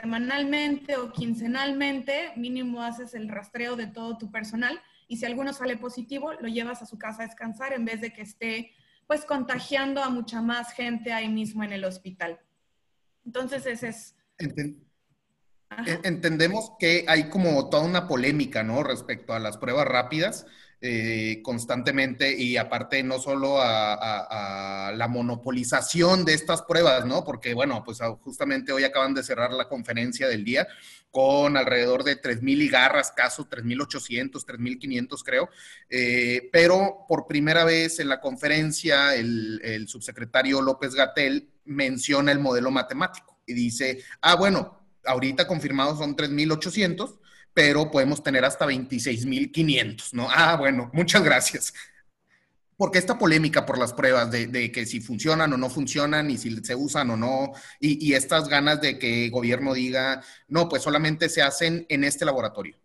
Semanalmente 0.00 0.96
o 0.96 1.12
quincenalmente, 1.12 2.32
mínimo 2.36 2.82
haces 2.82 3.12
el 3.12 3.28
rastreo 3.28 3.76
de 3.76 3.86
todo 3.86 4.16
tu 4.16 4.30
personal 4.30 4.80
y 5.06 5.18
si 5.18 5.26
alguno 5.26 5.52
sale 5.52 5.76
positivo, 5.76 6.32
lo 6.32 6.48
llevas 6.48 6.80
a 6.80 6.86
su 6.86 6.98
casa 6.98 7.22
a 7.22 7.26
descansar 7.26 7.74
en 7.74 7.84
vez 7.84 8.00
de 8.00 8.10
que 8.10 8.22
esté 8.22 8.72
pues 9.06 9.26
contagiando 9.26 10.02
a 10.02 10.08
mucha 10.08 10.40
más 10.40 10.72
gente 10.72 11.12
ahí 11.12 11.28
mismo 11.28 11.62
en 11.62 11.72
el 11.72 11.84
hospital. 11.84 12.40
Entonces 13.26 13.66
ese 13.66 13.88
es... 13.88 14.16
Entendemos 16.04 16.72
que 16.78 17.04
hay 17.08 17.28
como 17.28 17.68
toda 17.68 17.82
una 17.84 18.06
polémica, 18.06 18.62
¿no? 18.62 18.82
Respecto 18.82 19.32
a 19.32 19.38
las 19.38 19.56
pruebas 19.56 19.86
rápidas. 19.86 20.46
Eh, 20.84 21.42
constantemente 21.44 22.36
y 22.36 22.56
aparte 22.56 23.04
no 23.04 23.20
solo 23.20 23.58
a, 23.60 24.90
la 24.96 25.06
monopolización 25.06 26.24
de 26.24 26.34
estas 26.34 26.62
pruebas, 26.62 27.06
¿no? 27.06 27.22
Porque 27.22 27.54
bueno, 27.54 27.84
pues 27.84 28.00
ah, 28.00 28.16
justamente 28.20 28.72
hoy 28.72 28.82
acaban 28.82 29.14
de 29.14 29.22
cerrar 29.22 29.52
la 29.52 29.68
conferencia 29.68 30.26
del 30.26 30.44
día 30.44 30.66
con 31.12 31.56
alrededor 31.56 32.02
de 32.02 32.20
3.000 32.20 32.62
y 32.62 32.68
garras 32.68 33.12
casos, 33.12 33.46
3.800, 33.48 34.44
3.500 34.44 35.22
creo, 35.24 35.48
eh, 35.88 36.48
pero 36.50 37.04
por 37.06 37.28
primera 37.28 37.62
vez 37.62 38.00
en 38.00 38.08
la 38.08 38.20
conferencia 38.20 39.14
el 39.14 39.86
subsecretario 39.86 40.60
López 40.60 40.96
Gatel 40.96 41.48
menciona 41.64 42.32
el 42.32 42.40
modelo 42.40 42.72
matemático 42.72 43.38
y 43.46 43.52
dice, 43.52 44.02
ah, 44.20 44.34
bueno, 44.34 44.81
ahorita 45.04 45.46
confirmados 45.46 45.98
son 45.98 46.16
3.800, 46.16 47.18
pero 47.54 47.90
podemos 47.90 48.22
tener 48.22 48.44
hasta 48.44 48.66
26.500, 48.66 50.12
¿no? 50.12 50.28
Ah, 50.30 50.56
bueno, 50.56 50.90
muchas 50.92 51.22
gracias. 51.22 51.74
Porque 52.76 52.98
esta 52.98 53.18
polémica 53.18 53.64
por 53.66 53.78
las 53.78 53.92
pruebas 53.92 54.30
de, 54.30 54.72
que 54.72 54.86
si 54.86 55.00
funcionan 55.00 55.52
o 55.52 55.56
no 55.56 55.70
funcionan 55.70 56.30
y 56.30 56.38
si 56.38 56.56
se 56.64 56.74
usan 56.74 57.10
o 57.10 57.16
no, 57.16 57.52
y, 57.78 58.14
estas 58.14 58.48
ganas 58.48 58.80
de 58.80 58.98
que 58.98 59.26
el 59.26 59.30
gobierno 59.30 59.74
diga, 59.74 60.22
no, 60.48 60.68
pues 60.68 60.82
solamente 60.82 61.28
se 61.28 61.42
hacen 61.42 61.86
en 61.88 62.04
este 62.04 62.24
laboratorio. 62.24 62.76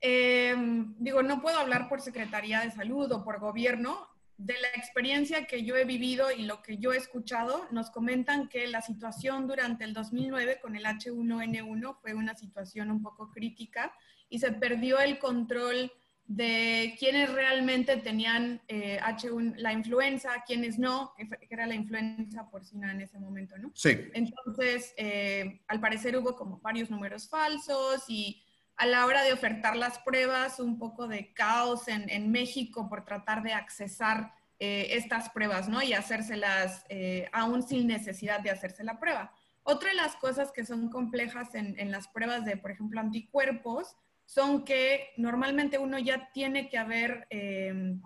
Em, 0.00 0.94
digo, 0.98 1.22
no 1.22 1.42
puedo 1.42 1.58
hablar 1.58 1.88
por 1.88 2.00
Secretaría 2.00 2.60
de 2.60 2.70
Salud 2.70 3.10
o 3.12 3.24
por 3.24 3.40
gobierno, 3.40 4.08
de 4.38 4.54
la 4.54 4.68
experiencia 4.76 5.46
que 5.46 5.64
yo 5.64 5.76
he 5.76 5.84
vivido 5.84 6.30
y 6.30 6.42
lo 6.42 6.62
que 6.62 6.78
yo 6.78 6.92
he 6.92 6.96
escuchado, 6.96 7.66
nos 7.72 7.90
comentan 7.90 8.48
que 8.48 8.68
la 8.68 8.80
situación 8.80 9.48
durante 9.48 9.84
el 9.84 9.92
2009 9.92 10.60
con 10.62 10.76
el 10.76 10.84
H1N1 10.84 11.96
fue 12.00 12.14
una 12.14 12.36
situación 12.36 12.92
un 12.92 13.02
poco 13.02 13.30
crítica 13.30 13.92
y 14.28 14.38
se 14.38 14.52
perdió 14.52 15.00
el 15.00 15.18
control 15.18 15.90
de 16.28 16.94
quienes 16.98 17.32
realmente 17.32 17.96
tenían 17.96 18.60
H1, 18.68 19.54
eh, 19.54 19.54
la 19.56 19.72
influenza, 19.72 20.44
quienes 20.46 20.78
no, 20.78 21.14
que 21.16 21.26
era 21.50 21.66
la 21.66 21.74
influenza 21.74 22.48
porcina 22.48 22.92
en 22.92 23.00
ese 23.00 23.18
momento, 23.18 23.58
¿no? 23.58 23.72
Sí. 23.74 23.96
Entonces, 24.12 24.94
eh, 24.98 25.62
al 25.66 25.80
parecer 25.80 26.16
hubo 26.16 26.36
como 26.36 26.60
varios 26.60 26.90
números 26.90 27.28
falsos 27.28 28.04
y 28.08 28.40
a 28.78 28.86
la 28.86 29.04
hora 29.06 29.24
de 29.24 29.32
ofertar 29.32 29.76
las 29.76 29.98
pruebas, 29.98 30.60
un 30.60 30.78
poco 30.78 31.08
de 31.08 31.32
caos 31.34 31.88
en, 31.88 32.30
México 32.30 32.88
por 32.88 33.04
tratar 33.04 33.42
de 33.42 33.52
accesar 33.52 34.32
eh, 34.60 34.90
estas 34.92 35.30
pruebas, 35.30 35.68
¿no? 35.68 35.82
Y 35.82 35.94
hacérselas 35.94 36.84
eh, 36.88 37.28
aún 37.32 37.64
sin 37.64 37.88
necesidad 37.88 38.40
de 38.40 38.50
hacerse 38.50 38.84
la 38.84 39.00
prueba. 39.00 39.32
Otra 39.64 39.90
de 39.90 39.96
las 39.96 40.14
cosas 40.14 40.52
que 40.52 40.64
son 40.64 40.90
complejas 40.90 41.54
en, 41.54 41.90
las 41.90 42.06
pruebas 42.06 42.44
de, 42.44 42.56
por 42.56 42.70
ejemplo, 42.70 43.00
anticuerpos, 43.00 43.96
son 44.24 44.64
que 44.64 45.08
normalmente 45.16 45.78
uno 45.78 45.98
ya 45.98 46.30
tiene 46.32 46.68
que 46.68 46.78
haber 46.78 47.26
em, 47.30 48.00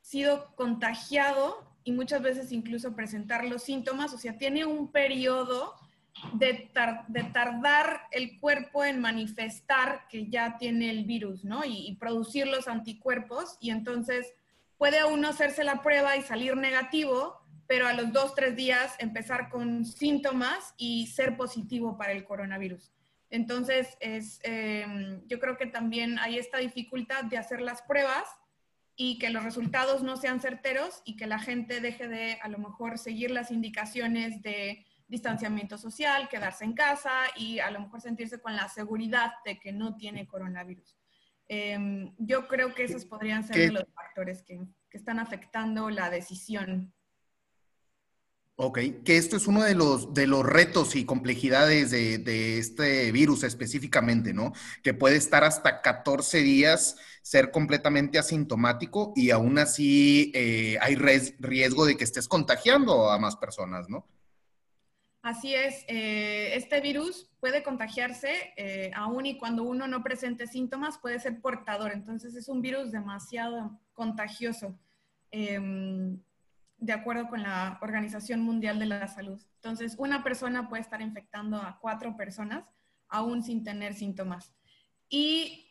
sido 0.00 0.54
contagiado 0.54 1.76
y 1.82 1.92
muchas 1.92 2.22
veces 2.22 2.52
incluso 2.52 2.94
presentar 2.94 3.44
los 3.44 3.62
síntomas, 3.62 4.12
o 4.12 4.18
sea, 4.18 4.38
tiene 4.38 4.64
un 4.64 4.92
periodo 4.92 5.74
de, 6.32 6.70
tardar 7.32 8.02
el 8.10 8.38
cuerpo 8.38 8.84
en 8.84 9.00
manifestar 9.00 10.06
que 10.08 10.28
ya 10.28 10.56
tiene 10.58 10.90
el 10.90 11.04
virus, 11.04 11.44
¿no? 11.44 11.62
Y, 11.64 11.96
producir 12.00 12.46
los 12.46 12.68
anticuerpos. 12.68 13.56
Y 13.60 13.70
entonces 13.70 14.32
puede 14.78 15.04
uno 15.04 15.28
hacerse 15.28 15.64
la 15.64 15.82
prueba 15.82 16.16
y 16.16 16.22
salir 16.22 16.56
negativo, 16.56 17.40
pero 17.66 17.86
a 17.86 17.92
los 17.92 18.12
dos, 18.12 18.34
tres 18.34 18.56
días 18.56 18.94
empezar 18.98 19.48
con 19.48 19.84
síntomas 19.84 20.74
y 20.76 21.08
ser 21.08 21.36
positivo 21.36 21.96
para 21.96 22.12
el 22.12 22.24
coronavirus. 22.24 22.92
Entonces, 23.28 23.96
es, 24.00 24.38
em, 24.44 25.26
yo 25.26 25.40
creo 25.40 25.56
que 25.56 25.66
también 25.66 26.18
hay 26.20 26.38
esta 26.38 26.58
dificultad 26.58 27.24
de 27.24 27.38
hacer 27.38 27.60
las 27.60 27.82
pruebas 27.82 28.24
y 28.94 29.18
que 29.18 29.30
los 29.30 29.42
resultados 29.42 30.02
no 30.02 30.16
sean 30.16 30.40
certeros 30.40 31.02
y 31.04 31.16
que 31.16 31.26
la 31.26 31.38
gente 31.38 31.80
deje 31.80 32.08
de 32.08 32.38
a 32.40 32.48
lo 32.48 32.58
mejor 32.58 32.98
seguir 32.98 33.30
las 33.30 33.50
indicaciones 33.50 34.42
de 34.42 34.86
distanciamiento 35.08 35.78
social, 35.78 36.28
quedarse 36.28 36.64
en 36.64 36.74
casa 36.74 37.12
y 37.36 37.60
a 37.60 37.70
lo 37.70 37.80
mejor 37.80 38.00
sentirse 38.00 38.40
con 38.40 38.56
la 38.56 38.68
seguridad 38.68 39.32
de 39.44 39.58
que 39.58 39.72
no 39.72 39.96
tiene 39.96 40.26
coronavirus. 40.26 40.96
Em, 41.48 42.12
yo 42.18 42.48
creo 42.48 42.74
que 42.74 42.84
esos 42.84 43.04
podrían 43.04 43.46
ser 43.46 43.72
los 43.72 43.84
factores 43.94 44.42
que, 44.42 44.60
que, 44.90 44.98
están 44.98 45.20
afectando 45.20 45.90
la 45.90 46.10
decisión. 46.10 46.92
Ok, 48.58 48.78
que 49.04 49.16
esto 49.18 49.36
es 49.36 49.46
uno 49.46 49.62
de 49.62 49.74
los, 49.74 50.12
de 50.14 50.26
los 50.26 50.44
retos 50.44 50.96
y 50.96 51.04
complejidades 51.04 51.90
de, 51.90 52.18
de, 52.18 52.58
este 52.58 53.12
virus 53.12 53.44
específicamente, 53.44 54.32
¿no? 54.32 54.54
Que 54.82 54.94
puede 54.94 55.16
estar 55.16 55.44
hasta 55.44 55.82
14 55.82 56.38
días, 56.38 56.96
ser 57.22 57.50
completamente 57.50 58.18
asintomático 58.18 59.12
y 59.14 59.30
aún 59.30 59.58
así 59.58 60.32
eh, 60.34 60.78
hay 60.80 60.96
riesgo 60.96 61.84
de 61.84 61.96
que 61.96 62.04
estés 62.04 62.28
contagiando 62.28 63.10
a 63.10 63.18
más 63.18 63.36
personas, 63.36 63.88
¿no? 63.88 64.06
Así 65.26 65.56
es, 65.56 65.84
eh, 65.88 66.52
este 66.54 66.80
virus 66.80 67.28
puede 67.40 67.64
contagiarse 67.64 68.54
eh, 68.56 68.92
aún 68.94 69.26
y 69.26 69.36
cuando 69.36 69.64
uno 69.64 69.88
no 69.88 70.04
presente 70.04 70.46
síntomas 70.46 70.98
puede 70.98 71.18
ser 71.18 71.40
portador, 71.40 71.90
entonces 71.90 72.36
es 72.36 72.48
un 72.48 72.62
virus 72.62 72.92
demasiado 72.92 73.76
contagioso. 73.92 74.78
Em, 75.32 76.22
de 76.78 76.92
acuerdo 76.92 77.28
con 77.28 77.42
la 77.42 77.76
Organización 77.82 78.40
Mundial 78.42 78.78
de 78.78 78.86
la 78.86 79.08
Salud. 79.08 79.42
Entonces, 79.56 79.96
una 79.98 80.22
persona 80.22 80.68
puede 80.68 80.82
estar 80.82 81.02
infectando 81.02 81.56
a 81.56 81.80
cuatro 81.80 82.16
personas 82.16 82.72
aún 83.08 83.42
sin 83.42 83.64
tener 83.64 83.94
síntomas. 83.94 84.54
Y 85.08 85.65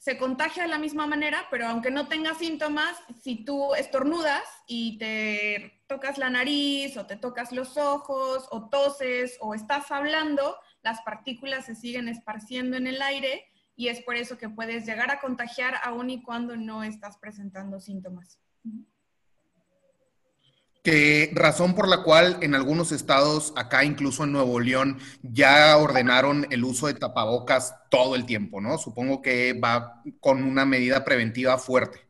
se 0.00 0.16
contagia 0.16 0.62
de 0.62 0.70
la 0.70 0.78
misma 0.78 1.06
manera, 1.06 1.46
pero 1.50 1.66
aunque 1.66 1.90
no 1.90 2.08
tenga 2.08 2.34
síntomas, 2.34 2.96
si 3.22 3.44
tú 3.44 3.74
estornudas 3.74 4.42
y 4.66 4.96
te 4.96 5.82
tocas 5.88 6.16
la 6.16 6.30
nariz 6.30 6.96
o 6.96 7.04
te 7.04 7.16
tocas 7.16 7.52
los 7.52 7.76
ojos 7.76 8.48
o 8.50 8.70
toses 8.70 9.36
o 9.40 9.54
estás 9.54 9.90
hablando, 9.90 10.56
las 10.82 11.02
partículas 11.02 11.66
se 11.66 11.74
siguen 11.74 12.08
esparciendo 12.08 12.78
en 12.78 12.86
el 12.86 13.02
aire 13.02 13.44
y 13.76 13.88
es 13.88 14.00
por 14.00 14.16
eso 14.16 14.38
que 14.38 14.48
puedes 14.48 14.86
llegar 14.86 15.10
a 15.10 15.20
contagiar 15.20 15.74
aún 15.82 16.08
y 16.08 16.22
cuando 16.22 16.56
no 16.56 16.82
estás 16.82 17.18
presentando 17.18 17.78
síntomas 17.78 18.40
que 20.82 21.30
razón 21.34 21.74
por 21.74 21.88
la 21.88 22.02
cual 22.02 22.38
en 22.40 22.54
algunos 22.54 22.92
estados, 22.92 23.52
acá 23.56 23.84
incluso 23.84 24.24
en 24.24 24.32
Nuevo 24.32 24.60
León, 24.60 24.98
ya 25.22 25.76
ordenaron 25.76 26.46
el 26.50 26.64
uso 26.64 26.86
de 26.86 26.94
tapabocas 26.94 27.74
todo 27.90 28.14
el 28.14 28.24
tiempo, 28.24 28.60
¿no? 28.60 28.78
Supongo 28.78 29.20
que 29.20 29.52
va 29.52 30.02
con 30.20 30.42
una 30.42 30.64
medida 30.64 31.04
preventiva 31.04 31.58
fuerte. 31.58 32.00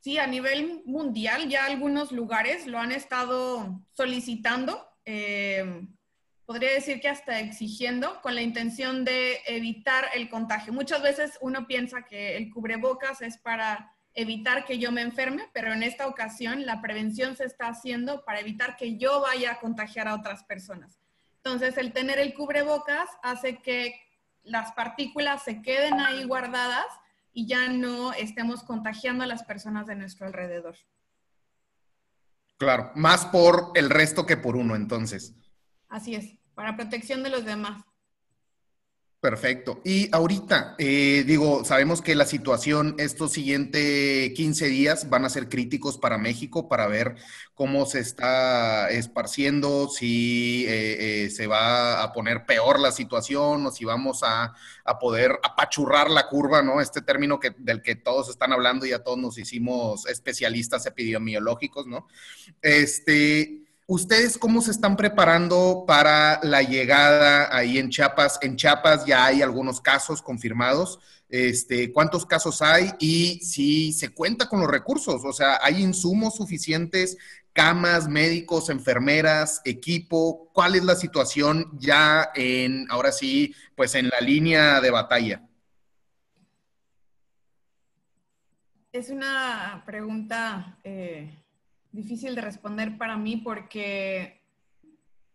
Sí, 0.00 0.18
a 0.18 0.26
nivel 0.28 0.82
mundial 0.86 1.48
ya 1.48 1.64
algunos 1.64 2.12
lugares 2.12 2.68
lo 2.68 2.78
han 2.78 2.92
estado 2.92 3.82
solicitando, 3.92 4.86
eh, 5.04 5.84
podría 6.44 6.70
decir 6.70 7.00
que 7.00 7.08
hasta 7.08 7.40
exigiendo, 7.40 8.22
con 8.22 8.36
la 8.36 8.42
intención 8.42 9.04
de 9.04 9.40
evitar 9.48 10.04
el 10.14 10.28
contagio. 10.28 10.72
Muchas 10.72 11.02
veces 11.02 11.36
uno 11.40 11.66
piensa 11.66 12.04
que 12.04 12.36
el 12.36 12.50
cubrebocas 12.50 13.20
es 13.20 13.36
para 13.38 13.95
evitar 14.16 14.64
que 14.64 14.78
yo 14.78 14.90
me 14.90 15.02
enferme, 15.02 15.48
pero 15.52 15.72
en 15.72 15.82
esta 15.82 16.06
ocasión 16.08 16.64
la 16.64 16.80
prevención 16.80 17.36
se 17.36 17.44
está 17.44 17.68
haciendo 17.68 18.24
para 18.24 18.40
evitar 18.40 18.76
que 18.76 18.96
yo 18.96 19.20
vaya 19.20 19.52
a 19.52 19.60
contagiar 19.60 20.08
a 20.08 20.14
otras 20.14 20.42
personas. 20.44 20.98
Entonces, 21.36 21.76
el 21.76 21.92
tener 21.92 22.18
el 22.18 22.34
cubrebocas 22.34 23.08
hace 23.22 23.58
que 23.58 23.94
las 24.42 24.72
partículas 24.72 25.44
se 25.44 25.60
queden 25.60 26.00
ahí 26.00 26.24
guardadas 26.24 26.86
y 27.32 27.46
ya 27.46 27.68
no 27.68 28.14
estemos 28.14 28.64
contagiando 28.64 29.22
a 29.22 29.26
las 29.26 29.44
personas 29.44 29.86
de 29.86 29.96
nuestro 29.96 30.26
alrededor. 30.26 30.76
Claro, 32.56 32.92
más 32.94 33.26
por 33.26 33.72
el 33.74 33.90
resto 33.90 34.24
que 34.24 34.38
por 34.38 34.56
uno, 34.56 34.74
entonces. 34.76 35.34
Así 35.88 36.14
es, 36.14 36.38
para 36.54 36.74
protección 36.74 37.22
de 37.22 37.28
los 37.28 37.44
demás. 37.44 37.84
Perfecto. 39.20 39.80
Y 39.82 40.14
ahorita, 40.14 40.74
eh, 40.78 41.24
digo, 41.26 41.64
sabemos 41.64 42.02
que 42.02 42.14
la 42.14 42.26
situación 42.26 42.94
estos 42.98 43.32
siguientes 43.32 44.32
15 44.34 44.66
días 44.66 45.08
van 45.08 45.24
a 45.24 45.30
ser 45.30 45.48
críticos 45.48 45.96
para 45.96 46.18
México 46.18 46.68
para 46.68 46.86
ver 46.86 47.16
cómo 47.54 47.86
se 47.86 48.00
está 48.00 48.90
esparciendo, 48.90 49.88
si 49.88 50.66
eh, 50.68 51.24
eh, 51.24 51.30
se 51.30 51.46
va 51.46 52.02
a 52.02 52.12
poner 52.12 52.44
peor 52.44 52.78
la 52.78 52.92
situación 52.92 53.66
o 53.66 53.72
si 53.72 53.86
vamos 53.86 54.22
a, 54.22 54.54
a, 54.84 54.98
poder 54.98 55.32
apachurrar 55.42 56.10
la 56.10 56.28
curva, 56.28 56.62
¿no? 56.62 56.82
Este 56.82 57.00
término 57.00 57.40
que, 57.40 57.54
del 57.56 57.82
que 57.82 57.96
todos 57.96 58.28
están 58.28 58.52
hablando 58.52 58.84
y 58.84 58.90
ya 58.90 59.02
todos 59.02 59.18
nos 59.18 59.38
hicimos 59.38 60.06
especialistas 60.06 60.84
epidemiológicos, 60.84 61.86
¿no? 61.86 62.06
Este 62.60 63.65
¿Ustedes 63.88 64.36
cómo 64.36 64.62
se 64.62 64.72
están 64.72 64.96
preparando 64.96 65.84
para 65.86 66.40
la 66.42 66.60
llegada 66.62 67.56
ahí 67.56 67.78
en 67.78 67.88
Chiapas? 67.88 68.36
En 68.42 68.56
Chiapas 68.56 69.06
ya 69.06 69.26
hay 69.26 69.42
algunos 69.42 69.80
casos 69.80 70.20
confirmados. 70.20 70.98
Este, 71.28 71.92
¿Cuántos 71.92 72.26
casos 72.26 72.62
hay? 72.62 72.90
Y 72.98 73.38
si 73.44 73.92
se 73.92 74.08
cuenta 74.12 74.48
con 74.48 74.58
los 74.58 74.68
recursos, 74.68 75.24
o 75.24 75.32
sea, 75.32 75.60
¿hay 75.62 75.80
insumos 75.84 76.34
suficientes, 76.34 77.16
camas, 77.52 78.08
médicos, 78.08 78.70
enfermeras, 78.70 79.62
equipo? 79.64 80.50
¿Cuál 80.52 80.74
es 80.74 80.82
la 80.82 80.96
situación 80.96 81.70
ya 81.78 82.32
en, 82.34 82.90
ahora 82.90 83.12
sí, 83.12 83.54
pues 83.76 83.94
en 83.94 84.08
la 84.08 84.18
línea 84.18 84.80
de 84.80 84.90
batalla? 84.90 85.42
Es 88.90 89.10
una 89.10 89.84
pregunta... 89.86 90.76
Eh 90.82 91.45
difícil 91.96 92.34
de 92.34 92.42
responder 92.42 92.96
para 92.98 93.16
mí 93.16 93.38
porque, 93.38 94.42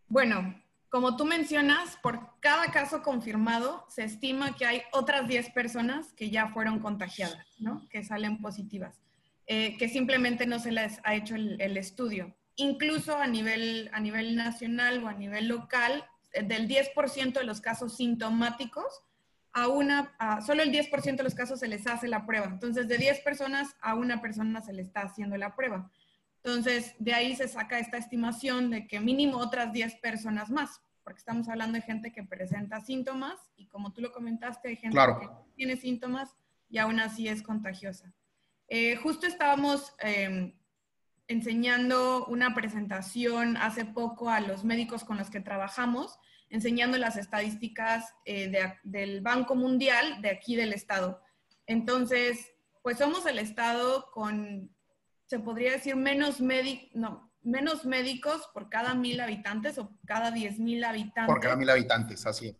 bueno, 0.08 0.56
como 0.90 1.16
tú 1.16 1.26
mencionas, 1.26 1.98
por 2.02 2.40
cada 2.42 2.68
caso 2.68 3.02
confirmado 3.02 3.86
se 3.90 4.04
estima 4.04 4.56
que 4.56 4.66
hay 4.66 4.82
otras 4.92 5.28
10 5.28 5.52
personas 5.52 6.12
que 6.14 6.30
ya 6.30 6.50
fueron 6.50 6.80
contagiadas, 6.80 7.46
¿no? 7.60 7.88
Que 7.90 8.04
salen 8.04 8.42
positivas, 8.42 9.02
eh, 9.48 9.78
que 9.78 9.90
simplemente 9.90 10.46
no 10.46 10.60
se 10.60 10.72
les 10.72 11.00
ha 11.04 11.16
hecho 11.16 11.36
el, 11.36 11.78
estudio. 11.78 12.36
Incluso 12.58 13.16
a 13.16 13.28
nivel, 13.28 13.90
a 13.94 14.00
nivel 14.00 14.36
nacional 14.36 15.04
o 15.04 15.08
a 15.08 15.14
nivel 15.14 15.48
local, 15.48 16.06
eh, 16.34 16.44
del 16.44 16.68
10% 16.68 17.40
de 17.40 17.46
los 17.46 17.62
casos 17.62 17.96
sintomáticos, 17.96 19.02
a 19.54 19.68
una, 19.68 20.14
solo 20.46 20.62
el 20.62 20.72
10% 20.72 21.16
de 21.16 21.24
los 21.24 21.36
casos 21.36 21.60
se 21.60 21.68
les 21.68 21.88
hace 21.88 22.08
la 22.08 22.26
prueba. 22.26 22.48
Entonces, 22.48 22.88
de 22.88 22.98
10 22.98 23.20
personas, 23.22 23.76
a 23.82 23.96
una 23.96 24.22
persona 24.22 24.62
se 24.62 24.74
le 24.74 24.82
está 24.82 25.02
haciendo 25.02 25.38
la 25.38 25.56
prueba. 25.56 25.90
Entonces, 26.44 26.96
de 26.98 27.14
ahí 27.14 27.36
se 27.36 27.48
saca 27.48 27.78
esta 27.78 27.98
estimación 27.98 28.72
de 28.72 28.88
que 28.88 29.00
mínimo 29.00 29.38
otras 29.38 29.72
10 29.72 29.96
personas 29.98 30.50
más, 30.50 30.82
porque 31.04 31.20
estamos 31.20 31.48
hablando 31.50 31.76
de 31.76 31.84
gente 31.84 32.12
que 32.12 32.24
presenta 32.24 32.82
síntomas 32.82 33.40
y 33.56 33.68
como 33.68 33.94
tú 33.94 34.02
lo 34.02 34.12
comentaste, 34.12 34.70
hay 34.70 34.76
gente 34.76 34.98
que 34.98 35.30
tiene 35.56 35.78
síntomas 35.78 36.36
y 36.70 36.80
aún 36.80 37.00
así 37.00 37.28
es 37.28 37.44
contagiosa. 37.44 38.14
Eh, 38.68 38.96
justo 38.96 39.28
estábamos 39.28 39.94
em, 40.00 40.54
enseñando 41.28 42.26
una 42.26 42.56
presentación 42.56 43.58
hace 43.58 43.86
poco 43.86 44.30
a 44.30 44.40
los 44.40 44.64
médicos 44.64 45.04
con 45.04 45.18
los 45.18 45.30
que 45.30 45.42
trabajamos, 45.42 46.18
enseñando 46.50 46.98
las 46.98 47.18
estadísticas 47.18 48.14
eh, 48.26 48.52
del 48.84 49.22
Banco 49.22 49.56
Mundial 49.56 50.22
de 50.22 50.32
aquí 50.32 50.56
del 50.56 50.74
estado. 50.74 51.22
Entonces, 51.68 52.52
pues 52.82 52.98
somos 52.98 53.26
el 53.26 53.40
estado 53.40 54.10
con 54.12 54.74
se 55.32 55.40
podría 55.40 55.72
decir 55.72 55.96
menos, 55.96 56.42
no, 56.94 57.32
menos 57.42 57.86
médicos 57.86 58.50
por 58.54 58.68
cada 58.68 58.94
mil 58.96 59.18
habitantes 59.22 59.78
o 59.78 59.98
cada 60.06 60.30
diez 60.30 60.60
mil 60.60 60.84
habitantes. 60.84 61.34
Por 61.34 61.40
cada 61.40 61.56
mil 61.56 61.70
habitantes, 61.70 62.26
así 62.26 62.50
es. 62.50 62.56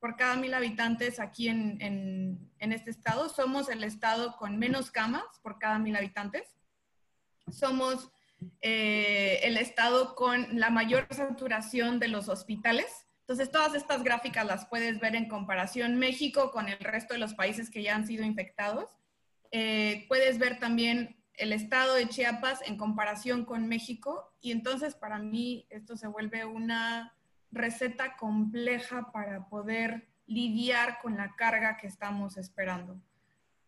Por 0.00 0.16
cada 0.16 0.34
mil 0.34 0.52
habitantes 0.52 1.20
aquí 1.20 1.46
en, 1.48 1.80
en, 1.80 2.50
en 2.58 2.72
este 2.72 2.90
estado. 2.90 3.28
Somos 3.28 3.68
el 3.68 3.84
estado 3.84 4.36
con 4.38 4.58
menos 4.58 4.90
camas 4.90 5.22
por 5.40 5.60
cada 5.60 5.78
mil 5.78 5.94
habitantes. 5.94 6.56
Somos 7.48 8.10
eh, 8.60 9.38
el 9.44 9.56
estado 9.56 10.16
con 10.16 10.58
la 10.58 10.70
mayor 10.70 11.06
saturación 11.12 12.00
de 12.00 12.08
los 12.08 12.28
hospitales. 12.28 13.06
Entonces, 13.20 13.52
todas 13.52 13.76
estas 13.76 14.02
gráficas 14.02 14.44
las 14.44 14.66
puedes 14.66 14.98
ver 14.98 15.14
en 15.14 15.28
comparación 15.28 15.94
México 15.94 16.50
con 16.50 16.68
el 16.68 16.80
resto 16.80 17.14
de 17.14 17.20
los 17.20 17.34
países 17.34 17.70
que 17.70 17.84
ya 17.84 17.94
han 17.94 18.04
sido 18.04 18.24
infectados. 18.24 18.90
Eh, 19.52 20.06
puedes 20.08 20.38
ver 20.40 20.58
también 20.58 21.22
el 21.36 21.52
estado 21.52 21.94
de 21.94 22.08
Chiapas 22.08 22.60
en 22.66 22.76
comparación 22.76 23.44
con 23.44 23.68
México 23.68 24.32
y 24.40 24.52
entonces 24.52 24.94
para 24.94 25.18
mí 25.18 25.66
esto 25.70 25.96
se 25.96 26.06
vuelve 26.06 26.44
una 26.44 27.14
receta 27.50 28.16
compleja 28.16 29.12
para 29.12 29.48
poder 29.48 30.08
lidiar 30.26 30.98
con 31.00 31.16
la 31.16 31.34
carga 31.36 31.76
que 31.76 31.86
estamos 31.86 32.36
esperando. 32.36 33.00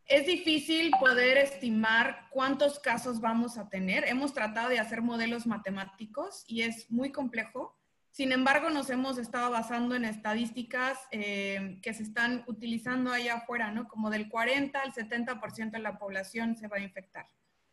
Es 0.07 0.27
difícil 0.27 0.91
poder 0.99 1.37
estimar 1.37 2.29
cuántos 2.31 2.79
casos 2.79 3.21
vamos 3.21 3.59
a 3.59 3.69
tener. 3.69 4.09
Hemos 4.09 4.33
tratado 4.33 4.71
de 4.71 4.79
hacer 4.79 5.03
modelos 5.03 5.47
matemáticos 5.47 6.45
y 6.47 6.63
es 6.63 6.91
muy 6.91 7.13
complejo. 7.13 7.77
Sin 8.11 8.33
embargo, 8.33 8.71
nos 8.71 8.89
hemos 8.89 9.19
estado 9.19 9.51
basando 9.51 9.95
en 9.95 10.07
estadísticas 10.07 10.99
eh, 11.11 11.79
que 11.83 11.93
se 11.93 12.05
están 12.05 12.43
utilizando 12.47 13.13
allá 13.13 13.35
afuera, 13.35 13.71
¿no? 13.71 13.87
Como 13.87 14.09
del 14.09 14.31
40 14.31 14.81
al 14.81 14.95
70% 14.95 15.73
de 15.73 15.79
la 15.79 15.99
población 15.99 16.57
se 16.57 16.69
va 16.69 16.79
a 16.79 16.81
infectar. 16.81 17.29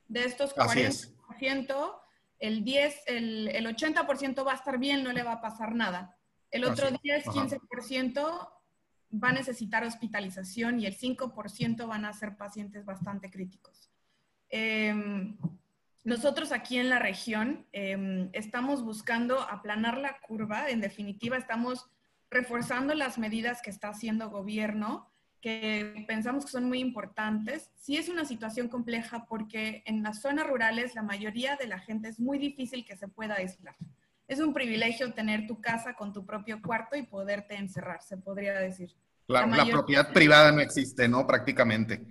De 0.07 0.23
estos 0.23 0.55
40%, 0.55 2.01
el, 2.39 2.63
10, 2.63 3.03
el, 3.07 3.47
el 3.49 3.65
80% 3.65 4.45
va 4.45 4.51
a 4.51 4.55
estar 4.55 4.77
bien, 4.77 5.03
no 5.03 5.11
le 5.11 5.23
va 5.23 5.33
a 5.33 5.41
pasar 5.41 5.73
nada. 5.75 6.17
El 6.51 6.63
otro 6.63 6.89
10, 6.91 7.25
15% 7.25 8.49
va 9.23 9.29
a 9.29 9.33
necesitar 9.33 9.83
hospitalización 9.83 10.79
y 10.79 10.85
el 10.85 10.97
5% 10.97 11.87
van 11.87 12.05
a 12.05 12.13
ser 12.13 12.37
pacientes 12.37 12.85
bastante 12.85 13.29
críticos. 13.29 13.91
Em, 14.49 15.37
nosotros 16.03 16.51
aquí 16.51 16.77
en 16.77 16.89
la 16.89 16.99
región 16.99 17.67
em, 17.71 18.29
estamos 18.33 18.83
buscando 18.83 19.41
aplanar 19.41 19.97
la 19.97 20.19
curva, 20.19 20.69
en 20.69 20.81
definitiva 20.81 21.37
estamos 21.37 21.89
reforzando 22.29 22.93
las 22.93 23.17
medidas 23.17 23.61
que 23.61 23.69
está 23.69 23.89
haciendo 23.89 24.29
gobierno 24.29 25.09
que 25.45 26.03
pensamos 26.07 26.43
que 26.43 26.49
son 26.49 26.63
muy 26.63 26.79
importantes. 26.79 27.69
Sí 27.75 27.97
es 27.97 28.09
una 28.09 28.25
situación 28.25 28.67
compleja 28.67 29.27
porque 29.29 29.83
en 29.85 30.01
las 30.01 30.19
zonas 30.19 30.47
rurales 30.47 30.95
la 30.95 31.03
mayoría 31.03 31.55
de 31.55 31.67
la 31.67 31.77
gente 31.77 32.07
es 32.07 32.19
muy 32.19 32.39
difícil 32.39 32.83
que 32.83 32.97
se 32.97 33.07
pueda 33.07 33.35
aislar. 33.35 33.75
Es 34.27 34.39
un 34.39 34.55
privilegio 34.55 35.13
tener 35.13 35.45
tu 35.45 35.61
casa 35.61 35.93
con 35.93 36.13
tu 36.13 36.25
propio 36.25 36.59
cuarto 36.63 36.95
y 36.95 37.03
poderte 37.03 37.53
encerrar, 37.53 38.01
se 38.01 38.17
podría 38.17 38.55
decir. 38.55 38.95
La, 39.27 39.45
la, 39.45 39.67
propiedad 39.67 40.11
privada 40.11 40.51
no 40.51 40.61
existe, 40.61 41.07
¿no? 41.07 41.27
Prácticamente. 41.27 42.01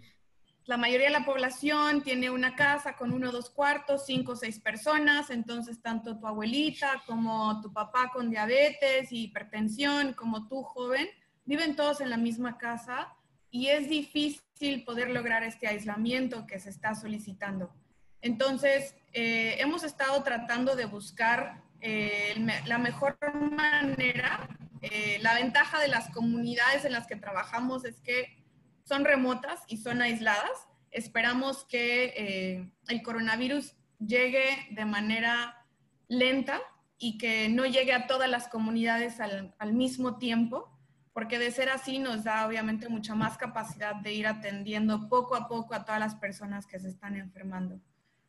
la 0.66 0.76
mayoría 0.76 1.08
de 1.08 1.14
la 1.14 1.24
población 1.24 2.02
tiene 2.04 2.30
una 2.30 2.54
casa 2.54 2.94
con 2.94 3.12
uno 3.12 3.30
o 3.30 3.32
dos 3.32 3.50
cuartos, 3.50 4.06
cinco 4.06 4.32
o 4.32 4.36
seis 4.36 4.60
personas, 4.60 5.30
entonces 5.30 5.82
tanto 5.82 6.20
tu 6.20 6.28
abuelita 6.28 7.02
como 7.04 7.60
tu 7.60 7.72
papá 7.72 8.12
con 8.12 8.30
diabetes 8.30 9.10
y 9.10 9.24
hipertensión, 9.24 10.12
como 10.12 10.46
tú 10.46 10.62
joven, 10.62 11.08
viven 11.44 11.74
todos 11.74 12.00
en 12.00 12.10
la 12.10 12.16
misma 12.16 12.58
casa 12.58 13.12
y 13.54 13.68
es 13.68 13.88
difícil 13.88 14.82
poder 14.84 15.10
lograr 15.10 15.44
este 15.44 15.68
aislamiento 15.68 16.44
que 16.44 16.58
se 16.58 16.70
está 16.70 16.96
solicitando. 16.96 17.72
Entonces, 18.20 18.96
eh, 19.12 19.54
hemos 19.60 19.84
estado 19.84 20.20
tratando 20.24 20.74
de 20.74 20.86
buscar 20.86 21.62
eh, 21.80 22.34
la 22.66 22.78
mejor 22.78 23.16
manera. 23.32 24.48
Eh, 24.82 25.20
la 25.22 25.34
ventaja 25.34 25.78
de 25.78 25.86
las 25.86 26.10
comunidades 26.10 26.84
en 26.84 26.90
las 26.90 27.06
que 27.06 27.14
trabajamos 27.14 27.84
es 27.84 28.00
que 28.00 28.42
son 28.82 29.04
remotas 29.04 29.60
y 29.68 29.76
son 29.76 30.02
aisladas. 30.02 30.66
Esperamos 30.90 31.64
que 31.64 32.66
el 32.88 33.02
coronavirus 33.04 33.76
llegue 34.00 34.66
de 34.72 34.84
manera 34.84 35.64
lenta 36.08 36.60
y 36.98 37.18
que 37.18 37.48
no 37.50 37.66
llegue 37.66 37.92
a 37.92 38.08
todas 38.08 38.28
las 38.28 38.48
comunidades 38.48 39.20
al, 39.20 39.54
al 39.60 39.74
mismo 39.74 40.18
tiempo 40.18 40.73
porque 41.14 41.38
de 41.38 41.52
ser 41.52 41.70
así 41.70 42.00
nos 42.00 42.24
da 42.24 42.44
obviamente 42.46 42.88
mucha 42.88 43.14
más 43.14 43.38
capacidad 43.38 43.94
de 43.94 44.12
ir 44.12 44.26
atendiendo 44.26 45.08
poco 45.08 45.36
a 45.36 45.46
poco 45.46 45.72
a 45.72 45.84
todas 45.84 46.00
las 46.00 46.16
personas 46.16 46.66
que 46.66 46.80
se 46.80 46.88
están 46.88 47.16
enfermando. 47.16 47.80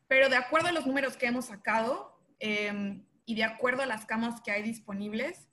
Pero 0.06 0.28
de 0.28 0.36
acuerdo 0.36 0.68
a 0.68 0.72
los 0.72 0.86
números 0.86 1.16
que 1.16 1.26
hemos 1.26 1.46
sacado 1.46 2.16
em, 2.38 3.04
y 3.26 3.34
de 3.34 3.42
acuerdo 3.42 3.82
a 3.82 3.86
las 3.86 4.06
camas 4.06 4.40
que 4.40 4.52
hay 4.52 4.62
disponibles, 4.62 5.48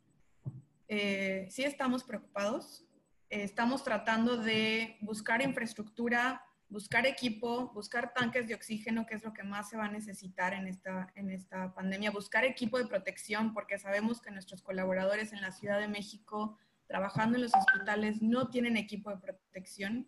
eh, 0.88 1.48
sí 1.50 1.64
estamos 1.64 2.04
preocupados. 2.04 2.86
estamos 3.30 3.84
tratando 3.84 4.38
de 4.38 4.96
buscar 5.02 5.42
infraestructura, 5.42 6.46
buscar 6.70 7.08
equipo, 7.08 7.72
buscar 7.74 8.14
tanques 8.14 8.48
de 8.48 8.54
oxígeno, 8.54 9.08
que 9.08 9.16
es 9.16 9.24
lo 9.24 9.34
que 9.34 9.42
más 9.42 9.70
se 9.70 9.78
va 9.78 9.86
a 9.86 9.92
necesitar 9.92 10.54
en 10.54 10.68
esta, 10.68 11.12
en 11.16 11.32
esta 11.32 11.74
pandemia, 11.74 12.12
buscar 12.12 12.46
equipo 12.46 12.78
de 12.78 12.86
protección, 12.86 13.56
porque 13.56 13.80
sabemos 13.80 14.22
que 14.22 14.30
nuestros 14.30 14.62
colaboradores 14.62 15.34
en 15.34 15.42
la 15.42 15.52
Ciudad 15.52 15.80
de 15.80 15.88
México 15.88 16.60
trabajando 16.88 17.38
en 17.38 17.44
los 17.44 17.54
hospitales 17.54 18.22
no 18.22 18.50
tienen 18.50 18.78
equipo 18.78 19.10
de 19.10 19.18
protección. 19.18 20.08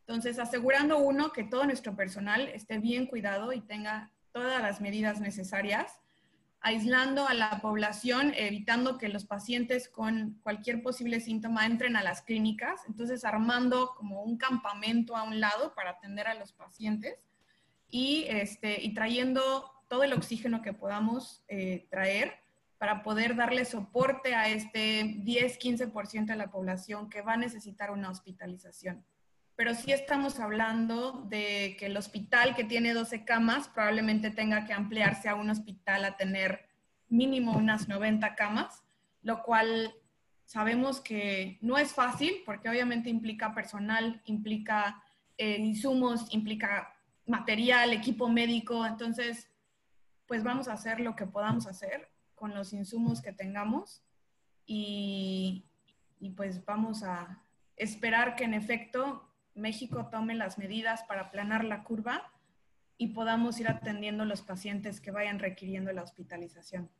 Entonces, 0.00 0.38
asegurando 0.38 0.98
uno 0.98 1.32
que 1.32 1.44
todo 1.44 1.64
nuestro 1.64 1.96
personal 1.96 2.48
esté 2.48 2.78
bien 2.78 3.06
cuidado 3.06 3.52
y 3.52 3.60
tenga 3.60 4.12
todas 4.32 4.62
las 4.62 4.80
medidas 4.80 5.20
necesarias, 5.20 6.00
aislando 6.60 7.28
a 7.28 7.34
la 7.34 7.60
población, 7.60 8.32
evitando 8.36 8.98
que 8.98 9.08
los 9.08 9.24
pacientes 9.24 9.88
con 9.88 10.40
cualquier 10.42 10.82
posible 10.82 11.20
síntoma 11.20 11.64
entren 11.66 11.96
a 11.96 12.02
las 12.02 12.22
clínicas, 12.22 12.80
entonces 12.88 13.24
armando 13.24 13.94
como 13.96 14.22
un 14.22 14.36
campamento 14.36 15.16
a 15.16 15.22
un 15.22 15.40
lado 15.40 15.74
para 15.74 15.90
atender 15.90 16.26
a 16.26 16.34
los 16.34 16.52
pacientes 16.52 17.24
y, 17.88 18.24
este, 18.28 18.82
y 18.82 18.94
trayendo 18.94 19.72
todo 19.88 20.02
el 20.02 20.12
oxígeno 20.12 20.62
que 20.62 20.72
podamos 20.72 21.44
eh, 21.48 21.86
traer 21.90 22.34
para 22.78 23.02
poder 23.02 23.36
darle 23.36 23.64
soporte 23.64 24.34
a 24.34 24.48
este 24.48 25.02
10-15% 25.24 26.26
de 26.26 26.36
la 26.36 26.50
población 26.50 27.08
que 27.08 27.22
va 27.22 27.34
a 27.34 27.38
necesitar 27.38 27.90
una 27.90 28.10
hospitalización. 28.10 29.04
Pero 29.54 29.74
sí 29.74 29.92
estamos 29.92 30.38
hablando 30.38 31.24
de 31.28 31.76
que 31.78 31.86
el 31.86 31.96
hospital 31.96 32.54
que 32.54 32.64
tiene 32.64 32.92
12 32.92 33.24
camas 33.24 33.68
probablemente 33.68 34.30
tenga 34.30 34.66
que 34.66 34.74
ampliarse 34.74 35.30
a 35.30 35.34
un 35.34 35.48
hospital 35.48 36.04
a 36.04 36.16
tener 36.16 36.68
mínimo 37.08 37.52
unas 37.52 37.88
90 37.88 38.34
camas, 38.34 38.84
lo 39.22 39.42
cual 39.42 39.94
sabemos 40.44 41.00
que 41.00 41.58
no 41.62 41.78
es 41.78 41.92
fácil 41.92 42.42
porque 42.44 42.68
obviamente 42.68 43.08
implica 43.08 43.54
personal, 43.54 44.20
implica 44.26 45.02
eh, 45.38 45.56
insumos, 45.58 46.26
implica 46.34 46.92
material, 47.24 47.94
equipo 47.94 48.28
médico, 48.28 48.84
entonces 48.84 49.50
pues 50.26 50.42
vamos 50.44 50.68
a 50.68 50.74
hacer 50.74 51.00
lo 51.00 51.16
que 51.16 51.26
podamos 51.26 51.66
hacer 51.66 52.10
con 52.36 52.54
los 52.54 52.72
insumos 52.72 53.20
que 53.20 53.32
tengamos 53.32 54.02
y, 54.66 55.64
pues 56.36 56.64
vamos 56.64 57.02
a 57.02 57.42
esperar 57.76 58.36
que 58.36 58.44
en 58.44 58.54
efecto 58.54 59.28
México 59.54 60.08
tome 60.10 60.34
las 60.34 60.58
medidas 60.58 61.02
para 61.04 61.22
aplanar 61.22 61.64
la 61.64 61.82
curva 61.82 62.30
y 62.98 63.08
podamos 63.08 63.58
ir 63.60 63.68
atendiendo 63.68 64.24
los 64.24 64.42
pacientes 64.42 65.00
que 65.00 65.10
vayan 65.10 65.38
requiriendo 65.38 65.92
la 65.92 66.02
hospitalización. 66.02 66.90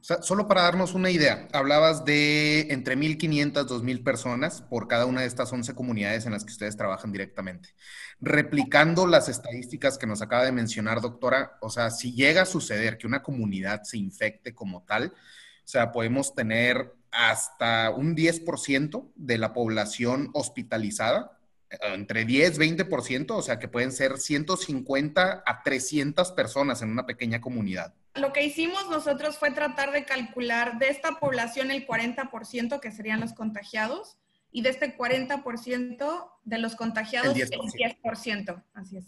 O 0.00 0.02
sea, 0.02 0.22
solo 0.22 0.48
para 0.48 0.62
darnos 0.62 0.94
una 0.94 1.10
idea, 1.10 1.46
hablabas 1.52 2.06
de 2.06 2.72
entre 2.72 2.96
1.500, 2.96 3.66
2.000 3.66 4.02
personas 4.02 4.62
por 4.62 4.88
cada 4.88 5.04
una 5.04 5.20
de 5.20 5.26
estas 5.26 5.52
11 5.52 5.74
comunidades 5.74 6.24
en 6.24 6.32
las 6.32 6.44
que 6.44 6.52
ustedes 6.52 6.74
trabajan 6.74 7.12
directamente. 7.12 7.74
Replicando 8.18 9.06
las 9.06 9.28
estadísticas 9.28 9.98
que 9.98 10.06
nos 10.06 10.22
acaba 10.22 10.44
de 10.44 10.52
mencionar, 10.52 11.02
doctora, 11.02 11.58
o 11.60 11.68
sea, 11.68 11.90
si 11.90 12.14
llega 12.14 12.42
a 12.42 12.46
suceder 12.46 12.96
que 12.96 13.06
una 13.06 13.22
comunidad 13.22 13.82
se 13.82 13.98
infecte 13.98 14.54
como 14.54 14.84
tal, 14.84 15.08
o 15.08 15.68
sea, 15.68 15.92
podemos 15.92 16.34
tener 16.34 16.94
hasta 17.10 17.90
un 17.90 18.16
10% 18.16 19.12
de 19.16 19.36
la 19.36 19.52
población 19.52 20.30
hospitalizada, 20.32 21.39
entre 21.82 22.24
10, 22.24 22.58
20%, 22.58 23.30
o 23.30 23.42
sea, 23.42 23.58
que 23.58 23.68
pueden 23.68 23.92
ser 23.92 24.18
150 24.18 25.42
a 25.46 25.62
300 25.62 26.32
personas 26.32 26.82
en 26.82 26.90
una 26.90 27.06
pequeña 27.06 27.40
comunidad 27.40 27.94
lo 28.14 28.32
que 28.32 28.44
hicimos 28.44 28.88
nosotros 28.90 29.38
fue 29.38 29.50
tratar 29.50 29.92
de 29.92 30.04
calcular 30.04 30.78
de 30.78 30.88
esta 30.88 31.12
población 31.20 31.70
el 31.70 31.86
40% 31.86 32.80
que 32.80 32.90
serían 32.90 33.20
los 33.20 33.32
contagiados 33.32 34.18
y 34.52 34.62
de 34.62 34.70
este 34.70 34.96
40% 34.96 36.30
de 36.44 36.58
los 36.58 36.74
contagiados 36.74 37.36
el 37.36 37.48
10%. 37.48 38.64
Así 38.74 38.96
es. 38.96 39.04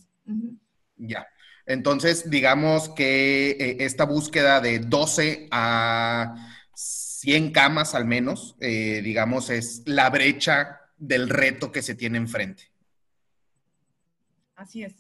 Ya. 0.96 1.27
Entonces, 1.66 2.31
digamos 2.31 2.88
que 2.90 3.51
eh, 3.51 3.77
esta 3.81 4.05
búsqueda 4.05 4.61
de 4.61 4.79
12 4.79 5.48
a 5.51 6.35
100 6.75 7.53
camas 7.53 7.94
al 7.94 8.05
menos, 8.05 8.57
eh, 8.61 9.01
digamos, 9.03 9.51
es 9.51 9.83
la 9.87 10.11
brecha 10.11 10.81
del 11.02 11.28
reto 11.28 11.72
que 11.72 11.82
se 11.82 11.96
tiene 11.96 12.16
enfrente. 12.16 12.70
Así 14.54 14.84
es. 14.84 14.94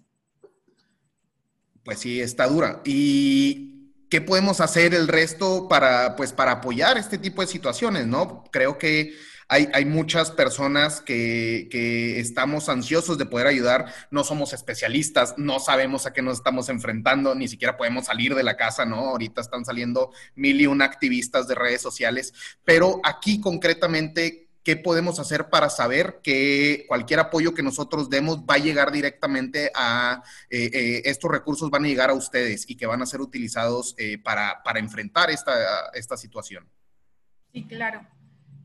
Pues 1.84 2.00
sí, 2.00 2.20
está 2.20 2.48
dura. 2.48 2.82
Y 2.84 3.92
¿qué 4.10 4.20
podemos 4.20 4.60
hacer 4.60 4.94
el 4.94 5.06
resto 5.06 5.68
para, 5.68 6.16
pues, 6.16 6.32
para 6.32 6.52
apoyar 6.52 6.98
este 6.98 7.18
tipo 7.18 7.40
de 7.40 7.46
situaciones, 7.46 8.08
no? 8.08 8.42
Creo 8.50 8.78
que 8.78 9.14
hay, 9.46 9.68
hay 9.72 9.84
muchas 9.84 10.32
personas 10.32 11.00
que, 11.00 11.68
que, 11.70 12.18
estamos 12.18 12.68
ansiosos 12.68 13.16
de 13.16 13.26
poder 13.26 13.46
ayudar, 13.46 13.86
no 14.10 14.24
somos 14.24 14.52
especialistas, 14.54 15.34
no 15.36 15.60
sabemos 15.60 16.06
a 16.06 16.12
qué 16.12 16.22
nos 16.22 16.38
estamos 16.38 16.68
enfrentando, 16.68 17.36
ni 17.36 17.46
siquiera 17.46 17.76
podemos 17.76 18.06
salir 18.06 18.34
de 18.34 18.42
la 18.42 18.56
casa, 18.56 18.84
¿no? 18.84 19.10
Ahorita 19.10 19.40
están 19.40 19.64
saliendo 19.64 20.10
mil 20.34 20.60
y 20.60 20.66
un 20.66 20.82
activistas 20.82 21.46
de 21.46 21.54
redes 21.54 21.80
sociales, 21.80 22.34
pero 22.64 23.00
aquí 23.04 23.40
concretamente, 23.40 24.48
qué 24.62 24.76
podemos 24.76 25.18
hacer 25.18 25.50
para 25.50 25.68
saber 25.68 26.20
que 26.22 26.84
cualquier 26.88 27.20
apoyo 27.20 27.54
que 27.54 27.62
nosotros 27.62 28.08
demos 28.08 28.38
va 28.40 28.54
a 28.54 28.58
llegar 28.58 28.92
directamente 28.92 29.70
a 29.74 30.22
eh, 30.50 30.70
eh, 30.72 31.02
estos 31.04 31.30
recursos, 31.30 31.70
van 31.70 31.84
a 31.84 31.88
llegar 31.88 32.10
a 32.10 32.14
ustedes 32.14 32.68
y 32.68 32.76
que 32.76 32.86
van 32.86 33.02
a 33.02 33.06
ser 33.06 33.20
utilizados 33.20 33.94
eh, 33.98 34.18
para, 34.18 34.62
para, 34.62 34.78
enfrentar 34.78 35.30
esta, 35.30 35.90
esta 35.94 36.16
situación. 36.16 36.68
Sí, 37.52 37.64
claro. 37.64 38.06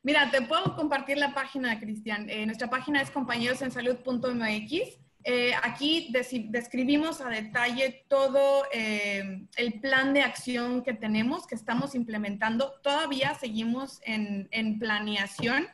Mira, 0.04 0.30
te 0.32 0.42
puedo 0.42 0.76
compartir 0.76 1.18
la 1.18 1.34
página, 1.34 1.80
Cristian. 1.80 2.28
nuestra 2.46 2.70
página 2.70 3.02
es 3.02 3.10
compañerosensalud.mx. 3.10 5.00
aquí 5.64 6.14
describimos 6.50 7.20
a 7.20 7.30
detalle 7.30 8.06
todo 8.08 8.64
el 8.72 9.80
plan 9.82 10.14
de 10.14 10.22
acción 10.22 10.84
que 10.84 10.94
tenemos, 10.94 11.46
que 11.46 11.56
estamos 11.56 11.94
implementando. 11.94 12.76
Todavía 12.84 13.36
seguimos 13.36 14.00
en, 14.06 14.48
en 14.52 14.80
planeación 14.80 15.68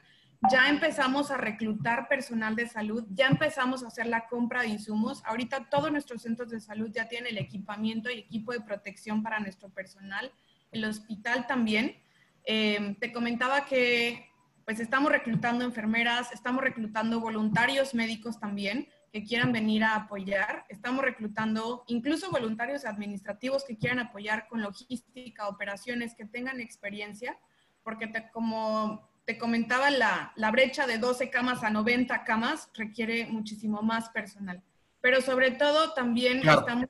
ya 0.52 0.70
empezamos 0.70 1.32
a 1.32 1.38
reclutar 1.38 2.08
personal 2.08 2.56
de 2.56 2.68
salud, 2.68 3.06
ya 3.12 3.28
empezamos 3.28 3.84
a 3.84 3.88
hacer 3.88 4.08
la 4.08 4.28
compra 4.28 4.62
de 4.62 4.70
insumos. 4.70 5.24
Ahorita 5.26 5.70
todos 5.70 5.92
nuestros 5.92 6.22
centros 6.22 6.50
de 6.50 6.60
salud 6.60 6.90
ya 6.92 7.08
tienen 7.08 7.32
el 7.32 7.38
equipamiento 7.38 8.10
y 8.10 8.20
equipo 8.20 8.52
de 8.52 8.62
protección 8.62 9.24
para 9.24 9.40
nuestro 9.40 9.70
personal. 9.70 10.32
El 10.72 10.86
hospital 10.86 11.48
también. 11.48 11.98
Eh, 12.46 12.98
te 13.00 13.14
comentaba 13.14 13.66
que 13.66 14.30
pues 14.66 14.80
estamos 14.80 15.12
reclutando 15.12 15.64
enfermeras, 15.64 16.32
estamos 16.32 16.64
reclutando 16.64 17.20
voluntarios 17.20 17.94
médicos 17.94 18.40
también 18.40 18.88
que 19.14 19.24
quieran 19.24 19.52
venir 19.52 19.84
a 19.84 19.96
apoyar. 19.96 20.66
Estamos 20.70 21.06
reclutando 21.06 21.84
incluso 21.88 22.32
voluntarios 22.32 22.84
administrativos 22.84 23.64
que 23.64 23.78
quieran 23.78 24.00
apoyar 24.00 24.48
con 24.48 24.62
logística, 24.62 25.48
operaciones, 25.48 26.16
que 26.16 26.26
tengan 26.26 26.60
experiencia, 26.60 27.38
porque 27.84 28.12
como 28.34 29.13
te 29.26 29.38
comentaba, 29.38 29.90
la, 29.90 30.52
brecha 30.52 30.86
de 30.86 30.98
12 30.98 31.30
camas 31.30 31.64
a 31.64 31.70
90 31.70 32.24
camas 32.24 32.70
requiere 32.74 33.26
muchísimo 33.28 33.82
más 33.82 34.10
personal. 34.10 34.62
Pero 35.02 35.22
sobre 35.22 35.52
todo 35.52 35.94
también 35.94 36.38
estamos 36.40 36.90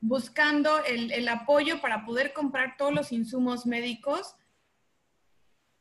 buscando 0.00 0.82
el, 0.84 1.28
apoyo 1.28 1.80
para 1.80 2.04
poder 2.04 2.32
comprar 2.32 2.76
todos 2.76 2.92
los 2.92 3.12
insumos 3.12 3.66
médicos 3.66 4.36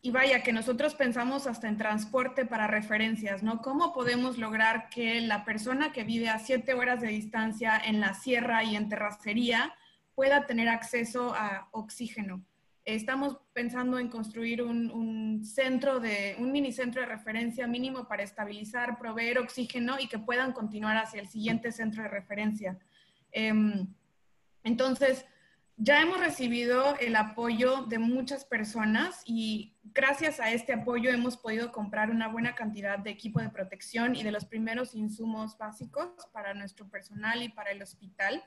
y 0.02 0.12
vaya, 0.12 0.44
que 0.44 0.54
nosotros 0.54 0.96
pensamos 0.96 1.46
hasta 1.46 1.68
en 1.68 1.78
transporte 1.78 2.46
para 2.46 2.68
referencias, 2.68 3.44
¿no? 3.44 3.62
¿Cómo 3.62 3.92
podemos 3.92 4.38
lograr 4.38 4.88
que 4.90 5.20
la 5.20 5.44
persona 5.44 5.92
que 5.92 6.06
vive 6.06 6.30
a 6.30 6.40
siete 6.40 6.74
horas 6.74 7.02
de 7.02 7.10
distancia 7.10 7.78
en 7.78 8.00
la 8.00 8.14
sierra 8.14 8.64
y 8.64 8.78
en 8.78 8.88
terracería 8.88 9.76
pueda 10.16 10.46
tener 10.46 10.70
acceso 10.70 11.36
a 11.36 11.68
oxígeno? 11.72 12.46
Estamos 12.96 13.38
pensando 13.54 14.00
en 14.00 14.08
construir 14.08 14.64
un, 14.64 15.46
centro 15.46 16.00
de, 16.00 16.36
un 16.40 16.52
mini 16.52 16.72
centro 16.72 17.02
de 17.02 17.08
referencia 17.08 17.68
mínimo 17.68 18.08
para 18.08 18.24
estabilizar, 18.24 18.98
proveer 18.98 19.38
oxígeno 19.38 20.00
y 20.00 20.08
que 20.08 20.18
puedan 20.18 20.54
continuar 20.54 20.98
hacia 20.98 21.22
el 21.22 21.28
siguiente 21.28 21.72
centro 21.72 22.02
de 22.02 22.10
referencia. 22.10 22.80
Em, 23.32 23.88
entonces, 24.64 25.24
ya 25.78 26.02
hemos 26.02 26.20
recibido 26.20 26.98
el 27.00 27.16
apoyo 27.16 27.84
de 27.84 28.00
muchas 28.00 28.44
personas 28.44 29.22
y 29.24 29.78
gracias 29.84 30.40
a 30.40 30.52
este 30.52 30.74
apoyo 30.74 31.12
hemos 31.12 31.38
podido 31.38 31.72
comprar 31.72 32.10
una 32.10 32.28
buena 32.28 32.56
cantidad 32.56 32.98
de 32.98 33.12
equipo 33.12 33.40
de 33.40 33.50
protección 33.50 34.16
y 34.16 34.24
de 34.24 34.32
los 34.32 34.46
primeros 34.46 34.96
insumos 34.96 35.58
básicos 35.58 36.10
para 36.34 36.56
nuestro 36.56 36.90
personal 36.90 37.44
y 37.44 37.50
para 37.50 37.72
el 37.72 37.84
hospital. 37.84 38.44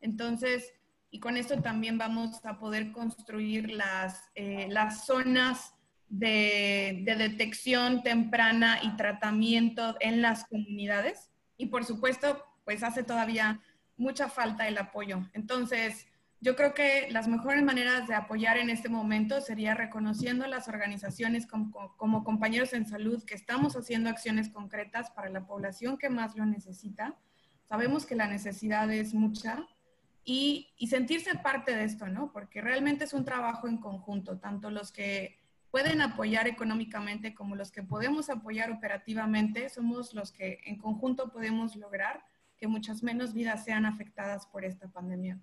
Entonces, 0.00 0.72
y 1.10 1.20
con 1.20 1.36
esto 1.36 1.60
también 1.60 1.98
vamos 1.98 2.44
a 2.44 2.58
poder 2.58 2.92
construir 2.92 3.70
las, 3.70 4.30
eh, 4.34 4.66
las 4.70 5.06
zonas 5.06 5.74
de, 6.08 7.02
de 7.04 7.16
detección 7.16 8.02
temprana 8.02 8.80
y 8.82 8.96
tratamiento 8.96 9.96
en 10.00 10.22
las 10.22 10.44
comunidades. 10.46 11.30
Y 11.56 11.66
por 11.66 11.84
supuesto, 11.84 12.44
pues 12.64 12.82
hace 12.82 13.02
todavía 13.02 13.60
mucha 13.96 14.28
falta 14.28 14.66
el 14.66 14.78
apoyo. 14.78 15.28
Entonces, 15.32 16.06
yo 16.42 16.56
creo 16.56 16.72
que 16.72 17.08
las 17.10 17.28
mejores 17.28 17.62
maneras 17.62 18.08
de 18.08 18.14
apoyar 18.14 18.56
en 18.56 18.70
este 18.70 18.88
momento 18.88 19.42
sería 19.42 19.74
reconociendo 19.74 20.46
las 20.46 20.68
organizaciones 20.68 21.46
como, 21.46 22.24
compañeros 22.24 22.72
en 22.72 22.86
salud 22.86 23.22
que 23.24 23.34
estamos 23.34 23.76
haciendo 23.76 24.08
acciones 24.08 24.48
concretas 24.48 25.10
para 25.10 25.28
la 25.28 25.46
población 25.46 25.98
que 25.98 26.08
más 26.08 26.36
lo 26.36 26.46
necesita. 26.46 27.14
Sabemos 27.64 28.06
que 28.06 28.16
la 28.16 28.26
necesidad 28.26 28.90
es 28.90 29.12
mucha 29.12 29.66
y, 30.24 30.68
sentirse 30.88 31.34
parte 31.36 31.74
de 31.74 31.84
esto, 31.84 32.06
¿no? 32.08 32.32
Porque 32.32 32.60
realmente 32.60 33.04
es 33.04 33.12
un 33.12 33.24
trabajo 33.24 33.68
en 33.68 33.78
conjunto, 33.78 34.38
tanto 34.38 34.70
los 34.70 34.92
que 34.92 35.38
pueden 35.70 36.00
apoyar 36.00 36.48
económicamente 36.48 37.34
como 37.34 37.56
los 37.56 37.70
que 37.70 37.82
podemos 37.82 38.28
apoyar 38.28 38.70
operativamente, 38.70 39.68
somos 39.68 40.14
los 40.14 40.32
que 40.32 40.60
en 40.64 40.78
conjunto 40.78 41.30
podemos 41.30 41.76
lograr 41.76 42.24
que 42.56 42.66
muchas 42.66 43.02
menos 43.02 43.32
vidas 43.32 43.64
sean 43.64 43.86
afectadas 43.86 44.46
por 44.46 44.64
esta 44.64 44.88
pandemia 44.88 45.40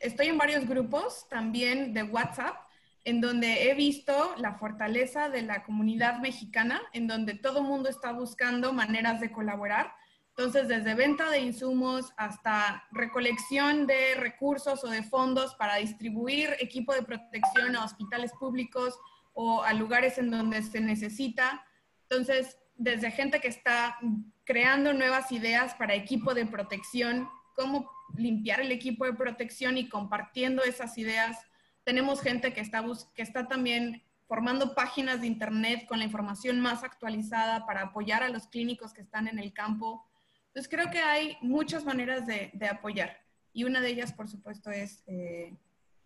estoy 0.00 0.28
en 0.28 0.38
varios 0.38 0.66
grupos 0.66 1.28
también 1.28 1.92
de 1.92 2.02
WhatsApp 2.02 2.56
en 3.04 3.20
donde 3.20 3.70
he 3.70 3.74
visto 3.74 4.34
la 4.36 4.54
fortaleza 4.54 5.30
de 5.30 5.42
la 5.42 5.62
comunidad 5.62 6.20
mexicana, 6.20 6.82
en 6.92 7.06
donde 7.06 7.34
todo 7.34 7.62
mundo 7.62 7.88
está 7.88 8.12
buscando 8.12 8.74
maneras 8.74 9.20
de 9.20 9.32
colaborar. 9.32 9.94
Entonces, 10.40 10.68
desde 10.68 10.94
venta 10.94 11.28
de 11.28 11.40
insumos 11.40 12.14
hasta 12.16 12.82
recolección 12.92 13.86
de 13.86 14.14
recursos 14.14 14.82
o 14.82 14.88
de 14.88 15.02
fondos 15.02 15.54
para 15.56 15.76
distribuir 15.76 16.56
equipo 16.60 16.94
de 16.94 17.02
protección 17.02 17.76
a 17.76 17.84
hospitales 17.84 18.32
públicos 18.40 18.98
o 19.34 19.62
a 19.62 19.74
lugares 19.74 20.16
en 20.16 20.30
donde 20.30 20.62
se 20.62 20.80
necesita. 20.80 21.62
Entonces, 22.08 22.56
desde 22.74 23.10
gente 23.10 23.38
que 23.42 23.48
está 23.48 23.98
creando 24.44 24.94
nuevas 24.94 25.30
ideas 25.30 25.74
para 25.74 25.94
equipo 25.94 26.32
de 26.32 26.46
protección, 26.46 27.28
cómo 27.54 27.90
limpiar 28.16 28.62
el 28.62 28.72
equipo 28.72 29.04
de 29.04 29.12
protección 29.12 29.76
y 29.76 29.90
compartiendo 29.90 30.62
esas 30.62 30.96
ideas. 30.96 31.36
Tenemos 31.84 32.22
gente 32.22 32.54
que 32.54 32.62
está, 32.62 32.82
que 33.14 33.20
está 33.20 33.46
también 33.46 34.02
formando 34.26 34.74
páginas 34.74 35.20
de 35.20 35.26
internet 35.26 35.84
con 35.86 35.98
la 35.98 36.06
información 36.06 36.60
más 36.60 36.82
actualizada 36.82 37.66
para 37.66 37.82
apoyar 37.82 38.22
a 38.22 38.30
los 38.30 38.46
clínicos 38.46 38.94
que 38.94 39.02
están 39.02 39.28
en 39.28 39.38
el 39.38 39.52
campo. 39.52 40.06
Entonces 40.50 40.68
creo 40.68 40.90
que 40.90 40.98
hay 40.98 41.36
muchas 41.42 41.84
maneras 41.84 42.26
de, 42.26 42.50
apoyar 42.68 43.16
y 43.52 43.64
una 43.64 43.80
de 43.80 43.88
ellas, 43.88 44.12
por 44.12 44.28
supuesto, 44.28 44.70
es 44.70 45.04
eh, 45.06 45.54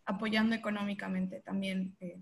apoyando 0.04 0.54
económicamente 0.54 1.40
también 1.40 1.96
eh, 2.00 2.18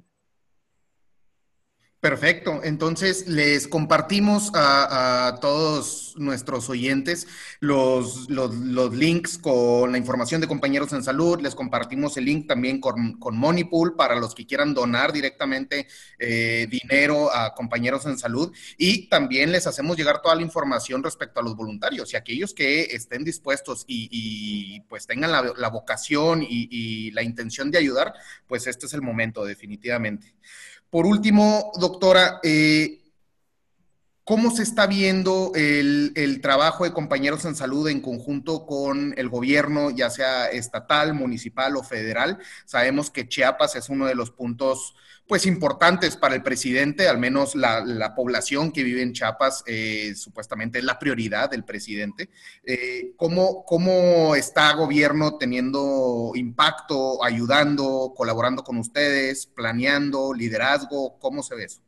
Perfecto. 2.03 2.63
Entonces, 2.65 3.29
les 3.29 3.69
compartimos 3.69 4.51
a, 4.55 5.39
todos 5.41 6.15
nuestros 6.17 6.69
oyentes 6.69 7.29
los, 7.61 8.29
los, 8.29 8.93
links 8.93 9.39
con 9.39 9.93
la 9.93 9.99
información 9.99 10.41
de 10.41 10.49
compañeros 10.49 10.93
en 10.93 11.05
salud. 11.05 11.41
Les 11.41 11.55
compartimos 11.55 12.17
el 12.17 12.25
link 12.25 12.49
también 12.49 12.81
con, 12.81 13.21
con 13.21 13.37
Moneypool 13.37 13.95
para 13.95 14.17
los 14.17 14.35
que 14.35 14.45
quieran 14.45 14.75
donar 14.75 15.13
directamente 15.13 15.87
eh, 16.19 16.67
dinero 16.69 17.33
a 17.33 17.55
compañeros 17.55 18.05
en 18.07 18.19
salud. 18.19 18.53
Y 18.77 19.09
también 19.09 19.53
les 19.53 19.69
hacemos 19.69 19.97
llegar 19.97 20.23
toda 20.23 20.35
la 20.35 20.43
información 20.43 21.05
respecto 21.05 21.39
a 21.39 21.45
los 21.45 21.55
voluntarios 21.55 22.13
y 22.13 22.17
aquellos 22.17 22.53
que 22.53 22.83
estén 22.83 23.23
dispuestos 23.23 23.85
y, 23.87 24.81
pues 24.89 25.07
tengan 25.07 25.31
la, 25.31 25.53
la 25.57 25.69
vocación 25.69 26.43
y, 26.43 26.67
y 26.69 27.13
la 27.13 27.23
intención 27.23 27.71
de 27.71 27.79
ayudar, 27.79 28.13
pues 28.49 28.67
este 28.67 28.87
es 28.87 28.93
el 28.93 29.03
momento, 29.03 29.45
definitivamente. 29.45 30.35
Por 30.93 31.07
último, 31.07 31.73
doctora, 31.81 32.39
eh, 32.45 32.99
¿cómo 34.25 34.51
se 34.51 34.63
está 34.63 34.87
viendo 34.87 35.53
el, 35.55 36.41
trabajo 36.43 36.85
de 36.85 36.93
compañeros 36.93 37.45
en 37.45 37.55
salud 37.55 37.89
en 37.89 38.01
conjunto 38.01 38.67
con 38.67 39.15
el 39.17 39.29
gobierno, 39.29 39.91
ya 39.91 40.11
sea 40.11 40.47
estatal, 40.47 41.15
municipal 41.15 41.77
o 41.77 41.83
federal? 41.83 42.39
Sabemos 42.65 43.11
que 43.11 43.29
Chiapas 43.29 43.77
es 43.77 43.89
uno 43.89 44.07
de 44.07 44.15
los 44.15 44.31
puntos 44.31 44.95
pues 45.27 45.47
importantes 45.47 46.17
para 46.17 46.35
el 46.35 46.43
presidente, 46.43 47.09
al 47.09 47.19
menos 47.19 47.55
la, 47.55 48.15
población 48.15 48.73
que 48.73 48.83
vive 48.83 49.03
en 49.03 49.13
Chiapas 49.13 49.63
eh, 49.67 50.15
supuestamente 50.15 50.79
es 50.79 50.85
la 50.85 50.99
prioridad 50.99 51.51
del 51.51 51.65
presidente. 51.65 52.29
Eh, 52.65 53.15
¿cómo, 53.17 53.65
¿Cómo 53.65 54.35
está 54.35 54.75
gobierno 54.75 55.39
teniendo 55.39 56.33
impacto, 56.35 57.25
ayudando, 57.25 58.13
colaborando 58.17 58.63
con 58.65 58.77
ustedes, 58.77 59.47
planeando, 59.47 60.35
liderazgo? 60.35 61.19
¿Cómo 61.19 61.43
se 61.43 61.55
ve 61.55 61.65
eso? 61.65 61.81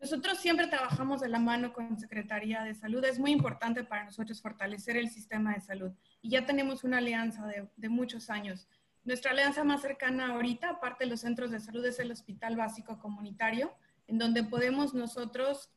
Nosotros 0.00 0.38
siempre 0.38 0.68
trabajamos 0.68 1.20
de 1.20 1.28
la 1.28 1.38
mano 1.38 1.72
con 1.72 1.98
Secretaría 1.98 2.62
de 2.62 2.74
Salud. 2.74 3.04
Es 3.04 3.18
muy 3.18 3.32
importante 3.32 3.82
para 3.82 4.04
nosotros 4.04 4.40
fortalecer 4.40 4.96
el 4.96 5.10
sistema 5.10 5.54
de 5.54 5.60
salud. 5.60 5.92
Y 6.22 6.30
ya 6.30 6.46
tenemos 6.46 6.84
una 6.84 6.98
alianza 6.98 7.46
de, 7.46 7.68
de 7.76 7.88
muchos 7.88 8.30
años. 8.30 8.68
Nuestra 9.04 9.32
alianza 9.32 9.64
más 9.64 9.82
cercana 9.82 10.34
ahorita, 10.34 10.70
aparte 10.70 11.04
de 11.04 11.10
los 11.10 11.20
centros 11.20 11.50
de 11.50 11.60
salud, 11.60 11.84
es 11.84 11.98
el 11.98 12.12
Hospital 12.12 12.56
Básico 12.56 12.98
Comunitario, 12.98 13.74
en 14.06 14.18
donde 14.18 14.44
podemos 14.44 14.94
nosotros 14.94 15.70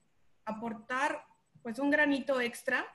aportar 0.45 1.25
pues 1.61 1.79
un 1.79 1.91
granito 1.91 2.41
extra 2.41 2.85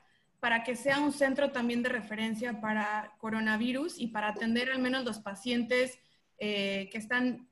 para 0.40 0.62
que 0.62 0.76
sea 0.76 1.00
un 1.00 1.12
centro 1.12 1.50
también 1.50 1.82
de 1.82 1.88
referencia 1.88 2.60
para 2.60 3.14
coronavirus 3.18 3.98
y 3.98 4.08
para 4.08 4.28
atender 4.28 4.70
al 4.70 4.80
menos 4.80 5.04
los 5.04 5.18
pacientes 5.18 5.98
eh, 6.38 6.88
que 6.92 6.98
están 6.98 7.48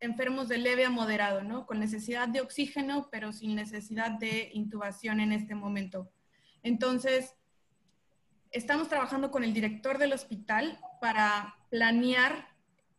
enfermos 0.00 0.48
de 0.48 0.58
leve 0.58 0.84
a 0.84 0.90
moderado, 0.90 1.42
¿no? 1.42 1.66
Con 1.66 1.80
necesidad 1.80 2.28
de 2.28 2.40
oxígeno, 2.40 3.08
pero 3.10 3.32
sin 3.32 3.54
necesidad 3.54 4.12
de 4.12 4.50
intubación 4.52 5.20
en 5.20 5.32
este 5.32 5.54
momento. 5.54 6.10
Entonces, 6.62 7.34
estamos 8.50 8.88
trabajando 8.88 9.30
con 9.30 9.44
el 9.44 9.52
director 9.52 9.98
del 9.98 10.12
hospital 10.12 10.78
para 11.00 11.56
planear 11.70 12.48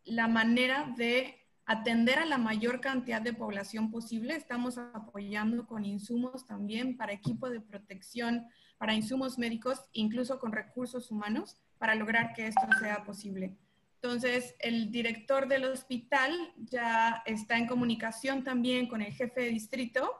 la 0.04 0.28
manera 0.28 0.92
de 0.96 1.36
atender 1.66 2.18
a 2.18 2.26
la 2.26 2.38
mayor 2.38 2.80
cantidad 2.80 3.22
de 3.22 3.32
población 3.32 3.90
posible. 3.90 4.34
Estamos 4.34 4.76
apoyando 4.78 5.66
con 5.66 5.84
insumos 5.84 6.46
también 6.46 6.96
para 6.96 7.12
equipo 7.12 7.48
de 7.48 7.60
protección, 7.60 8.48
para 8.76 8.94
insumos 8.94 9.38
médicos, 9.38 9.84
incluso 9.92 10.40
con 10.40 10.52
recursos 10.52 11.10
humanos, 11.10 11.58
para 11.78 11.94
lograr 11.94 12.32
que 12.32 12.46
esto 12.46 12.66
sea 12.80 13.04
posible. 13.04 13.56
Entonces, 14.02 14.54
el 14.60 14.90
director 14.90 15.46
del 15.46 15.64
hospital 15.66 16.32
ya 16.56 17.22
está 17.26 17.58
en 17.58 17.66
comunicación 17.66 18.44
también 18.44 18.88
con 18.88 19.02
el 19.02 19.12
jefe 19.12 19.42
de 19.42 19.48
distrito 19.50 20.10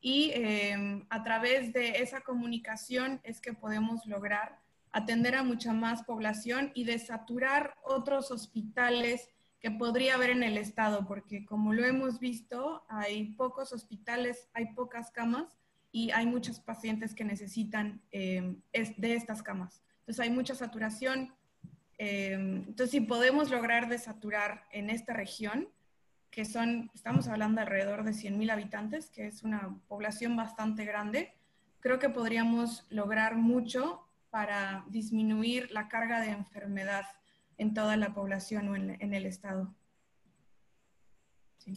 y 0.00 0.30
eh, 0.34 1.04
a 1.08 1.22
través 1.22 1.72
de 1.72 2.02
esa 2.02 2.20
comunicación 2.20 3.20
es 3.24 3.40
que 3.40 3.54
podemos 3.54 4.04
lograr 4.04 4.58
atender 4.92 5.36
a 5.36 5.42
mucha 5.42 5.72
más 5.72 6.02
población 6.02 6.70
y 6.74 6.84
desaturar 6.84 7.76
otros 7.82 8.30
hospitales 8.30 9.30
que 9.60 9.70
podría 9.70 10.14
haber 10.14 10.30
en 10.30 10.42
el 10.42 10.58
estado, 10.58 11.06
porque 11.06 11.44
como 11.44 11.72
lo 11.72 11.84
hemos 11.84 12.18
visto, 12.18 12.84
hay 12.88 13.32
pocos 13.34 13.72
hospitales, 13.72 14.48
hay 14.52 14.74
pocas 14.74 15.10
camas 15.10 15.58
y 15.92 16.10
hay 16.10 16.26
muchos 16.26 16.60
pacientes 16.60 17.14
que 17.14 17.24
necesitan 17.24 18.02
eh, 18.10 18.56
de 18.72 19.14
estas 19.14 19.42
camas. 19.42 19.82
Entonces 20.00 20.20
hay 20.20 20.30
mucha 20.30 20.54
saturación. 20.54 21.34
Eh, 22.02 22.32
entonces 22.32 22.92
si 22.92 23.02
podemos 23.02 23.50
lograr 23.50 23.90
desaturar 23.90 24.64
en 24.72 24.88
esta 24.88 25.12
región, 25.12 25.68
que 26.30 26.46
son, 26.46 26.90
estamos 26.94 27.28
hablando 27.28 27.60
alrededor 27.60 28.04
de 28.04 28.12
100.000 28.12 28.50
habitantes, 28.50 29.10
que 29.10 29.26
es 29.26 29.42
una 29.42 29.78
población 29.86 30.34
bastante 30.34 30.86
grande, 30.86 31.34
creo 31.80 31.98
que 31.98 32.08
podríamos 32.08 32.86
lograr 32.88 33.36
mucho 33.36 34.08
para 34.30 34.86
disminuir 34.88 35.70
la 35.72 35.88
carga 35.88 36.22
de 36.22 36.30
enfermedad 36.30 37.04
en 37.58 37.74
toda 37.74 37.98
la 37.98 38.14
población 38.14 38.68
o 38.68 38.76
en, 38.76 39.12
el 39.12 39.26
estado. 39.26 39.74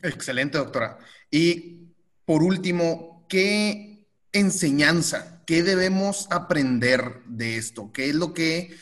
Excelente, 0.04 0.58
doctora. 0.58 1.00
Y 1.30 1.90
por 2.24 2.44
último, 2.44 3.26
¿qué 3.28 4.08
enseñanza, 4.32 5.44
qué 5.46 5.64
debemos 5.64 6.32
aprender 6.32 7.26
de 7.26 7.58
esto? 7.58 7.92
¿Qué 7.92 8.08
es 8.08 8.16
lo 8.16 8.34
que 8.34 8.74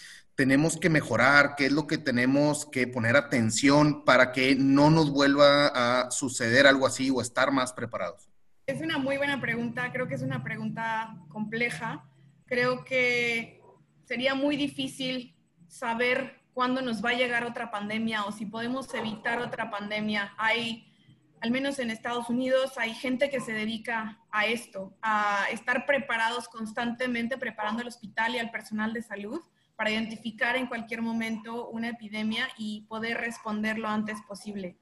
tenemos 0.41 0.75
que 0.75 0.89
mejorar? 0.89 1.53
¿Qué 1.55 1.67
es 1.67 1.71
lo 1.71 1.85
que 1.85 1.99
tenemos 1.99 2.65
que 2.65 2.87
poner 2.87 3.15
atención 3.15 4.03
para 4.03 4.31
que 4.31 4.55
no 4.55 4.89
nos 4.89 5.11
vuelva 5.11 5.67
a 5.67 6.09
suceder 6.09 6.65
algo 6.65 6.87
así 6.87 7.11
o 7.11 7.21
estar 7.21 7.51
más 7.51 7.73
preparados? 7.73 8.27
Es 8.65 8.81
una 8.81 8.97
muy 8.97 9.17
buena 9.17 9.39
pregunta, 9.39 9.91
creo 9.91 10.07
que 10.07 10.15
es 10.15 10.23
una 10.23 10.43
pregunta 10.43 11.15
compleja. 11.29 12.09
Creo 12.47 12.83
que 12.83 13.61
sería 14.05 14.33
muy 14.33 14.57
difícil 14.57 15.37
saber 15.67 16.41
cuándo 16.55 16.81
nos 16.81 17.05
va 17.05 17.11
a 17.11 17.13
llegar 17.13 17.43
otra 17.43 17.69
pandemia 17.69 18.25
o 18.25 18.31
si 18.31 18.47
podemos 18.47 18.91
evitar 18.95 19.37
otra 19.41 19.69
pandemia. 19.69 20.33
Hay, 20.39 20.91
al 21.39 21.51
menos 21.51 21.77
en 21.77 21.91
Estados 21.91 22.29
Unidos, 22.31 22.79
hay 22.79 22.95
gente 22.95 23.29
que 23.29 23.41
se 23.41 23.53
dedica 23.53 24.17
a 24.31 24.47
esto, 24.47 24.97
a 25.03 25.45
estar 25.51 25.85
preparados 25.85 26.47
constantemente, 26.47 27.37
preparando 27.37 27.83
al 27.83 27.89
hospital 27.89 28.33
y 28.33 28.39
al 28.39 28.49
personal 28.49 28.91
de 28.91 29.03
salud 29.03 29.39
para 29.81 29.89
identificar 29.89 30.55
en 30.57 30.67
cualquier 30.67 31.01
momento 31.01 31.69
una 31.69 31.89
epidemia 31.89 32.47
y 32.55 32.81
poder 32.81 33.17
responder 33.17 33.79
lo 33.79 33.87
antes 33.87 34.21
posible. 34.27 34.77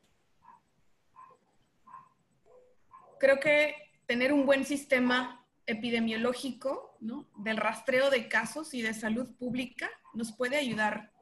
Creo 3.17 3.39
que 3.39 3.75
tener 4.05 4.33
un 4.33 4.45
buen 4.45 4.65
sistema 4.65 5.47
epidemiológico 5.65 6.97
del 6.99 7.55
rastreo 7.55 8.09
de 8.09 8.27
casos 8.27 8.73
y 8.73 8.81
de 8.81 8.93
salud 8.93 9.33
pública 9.37 9.89
nos 10.13 10.33
puede 10.33 10.57
ayudar 10.57 11.13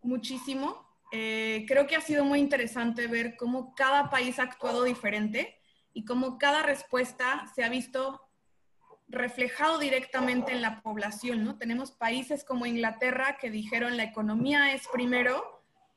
muchísimo. 0.00 0.88
Eh, 1.12 1.66
creo 1.68 1.86
que 1.86 1.96
ha 1.96 2.00
sido 2.00 2.24
muy 2.24 2.38
interesante 2.38 3.08
ver 3.08 3.36
cómo 3.36 3.74
cada 3.74 4.08
país 4.08 4.38
ha 4.38 4.44
actuado 4.44 4.84
diferente 4.84 5.60
y 5.92 6.06
cómo 6.06 6.38
cada 6.38 6.62
respuesta 6.62 7.44
se 7.54 7.62
ha 7.62 7.68
visto 7.68 8.22
reflejado 9.08 9.78
directamente 9.78 10.52
en 10.52 10.62
la 10.62 10.82
población, 10.82 11.44
¿no? 11.44 11.56
Tenemos 11.56 11.92
países 11.92 12.44
como 12.44 12.66
Inglaterra 12.66 13.38
que 13.40 13.50
dijeron 13.50 13.96
la 13.96 14.04
economía 14.04 14.74
es 14.74 14.86
primero 14.92 15.42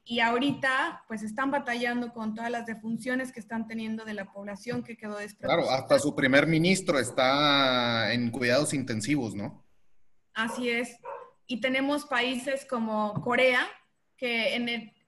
y 0.04 0.20
ahorita 0.20 1.04
pues 1.08 1.22
están 1.22 1.52
batallando 1.52 2.14
con 2.14 2.34
todas 2.34 2.50
las 2.50 2.66
defunciones 2.66 3.32
que 3.32 3.40
están 3.40 3.68
teniendo 3.68 4.06
de 4.06 4.14
la 4.14 4.32
población 4.32 4.84
que 4.84 4.98
quedó 4.98 5.18
desprotegida. 5.18 5.62
Claro, 5.62 5.72
hasta 5.72 6.00
su 6.00 6.16
primer 6.16 6.48
ministro 6.48 7.00
está 7.00 8.14
en 8.14 8.32
cuidados 8.32 8.74
intensivos, 8.74 9.36
¿no? 9.36 9.64
Así 10.34 10.70
es. 10.70 10.98
Y 11.48 11.60
tenemos 11.60 12.06
países 12.06 12.66
como 12.66 13.14
Corea, 13.22 13.68
que 14.16 14.56